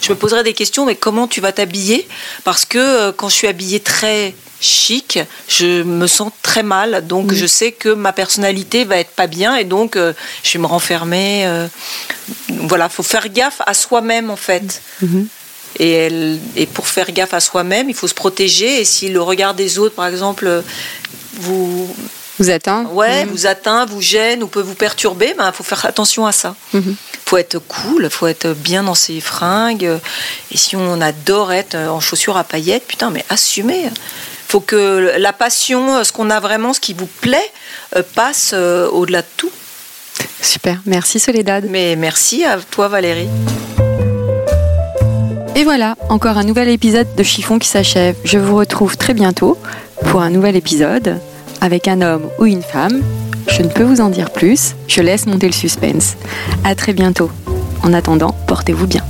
je 0.00 0.10
me 0.10 0.14
poserais 0.14 0.42
des 0.44 0.54
questions. 0.54 0.86
Mais 0.86 0.94
comment 0.96 1.26
tu 1.28 1.40
vas 1.40 1.52
t'habiller? 1.52 2.06
Parce 2.44 2.64
que 2.64 2.78
euh, 2.78 3.12
quand 3.12 3.28
je 3.28 3.34
suis 3.34 3.48
habillée 3.48 3.80
très 3.80 4.34
chic, 4.60 5.18
je 5.48 5.82
me 5.82 6.06
sens 6.06 6.30
très 6.42 6.62
mal. 6.62 7.06
Donc, 7.06 7.32
je 7.34 7.44
sais 7.46 7.72
que 7.72 7.88
ma 7.90 8.12
personnalité 8.12 8.84
va 8.84 8.98
être 8.98 9.10
pas 9.10 9.26
bien, 9.26 9.56
et 9.56 9.64
donc 9.64 9.96
je 9.96 10.52
vais 10.52 10.58
me 10.58 10.66
renfermer. 10.66 11.46
voilà, 12.48 12.88
faut 12.88 13.02
faire 13.02 13.28
gaffe 13.28 13.60
à 13.66 13.74
soi-même 13.74 14.30
en 14.30 14.36
fait. 14.36 14.80
Mhm. 15.02 15.28
Et, 15.80 15.90
elle- 15.90 16.38
et 16.56 16.66
pour 16.66 16.86
faire 16.86 17.10
gaffe 17.12 17.34
à 17.34 17.40
soi-même, 17.40 17.90
il 17.90 17.94
faut 17.96 18.06
se 18.08 18.14
protéger. 18.14 18.80
Et 18.80 18.84
si 18.84 19.08
le 19.08 19.20
regard 19.20 19.54
des 19.54 19.78
autres, 19.78 19.96
par 19.96 20.06
exemple, 20.06 20.62
vous, 21.34 21.94
Vous 22.38 22.50
atteint 22.50 22.84
ouais, 22.86 23.24
Mhm. 23.24 23.30
vous 23.30 23.46
atteint, 23.46 23.86
vous 23.86 24.00
gêne 24.00 24.42
ou 24.42 24.48
peut 24.48 24.60
vous 24.60 24.74
perturber, 24.74 25.34
il 25.38 25.52
faut 25.52 25.62
faire 25.62 25.84
attention 25.86 26.26
à 26.26 26.32
ça. 26.32 26.54
Mhm. 26.72 26.96
faut 27.26 27.36
être 27.38 27.58
cool, 27.58 28.10
faut 28.10 28.26
être 28.26 28.48
bien 28.52 28.82
dans 28.82 28.94
ses 28.94 29.20
fringues. 29.20 29.88
Et 30.50 30.56
si 30.56 30.76
on 30.76 31.00
adore 31.00 31.52
être 31.52 31.74
en 31.76 31.98
chaussures 32.00 32.36
à 32.36 32.44
paillettes, 32.44 32.86
putain, 32.86 33.10
mais 33.10 33.24
assumez. 33.30 33.90
faut 34.46 34.60
que 34.60 35.14
la 35.18 35.32
passion, 35.32 36.04
ce 36.04 36.12
qu'on 36.12 36.30
a 36.30 36.38
vraiment, 36.38 36.72
ce 36.74 36.78
qui 36.80 36.92
vous 36.94 37.06
plaît, 37.06 37.50
euh, 37.96 38.02
passe 38.14 38.52
euh, 38.54 38.88
au-delà 38.88 39.22
de 39.22 39.26
tout. 39.36 39.50
Super, 40.40 40.80
merci 40.86 41.18
Soledad. 41.18 41.64
Mais 41.70 41.96
merci 41.96 42.44
à 42.44 42.58
toi, 42.70 42.86
Valérie. 42.88 43.28
Et 45.56 45.64
voilà, 45.64 45.96
encore 46.08 46.36
un 46.38 46.44
nouvel 46.44 46.68
épisode 46.68 47.14
de 47.16 47.22
Chiffon 47.22 47.58
qui 47.58 47.68
s'achève. 47.68 48.16
Je 48.24 48.38
vous 48.38 48.56
retrouve 48.56 48.96
très 48.96 49.14
bientôt 49.14 49.56
pour 50.10 50.20
un 50.20 50.30
nouvel 50.30 50.56
épisode 50.56 51.18
avec 51.64 51.88
un 51.88 52.02
homme 52.02 52.28
ou 52.38 52.44
une 52.44 52.62
femme. 52.62 53.00
Je 53.48 53.62
ne 53.62 53.68
peux 53.68 53.84
vous 53.84 54.02
en 54.02 54.10
dire 54.10 54.30
plus, 54.30 54.74
je 54.86 55.00
laisse 55.00 55.26
monter 55.26 55.46
le 55.46 55.54
suspense. 55.54 56.14
À 56.62 56.74
très 56.74 56.92
bientôt. 56.92 57.30
En 57.82 57.94
attendant, 57.94 58.34
portez-vous 58.46 58.86
bien. 58.86 59.02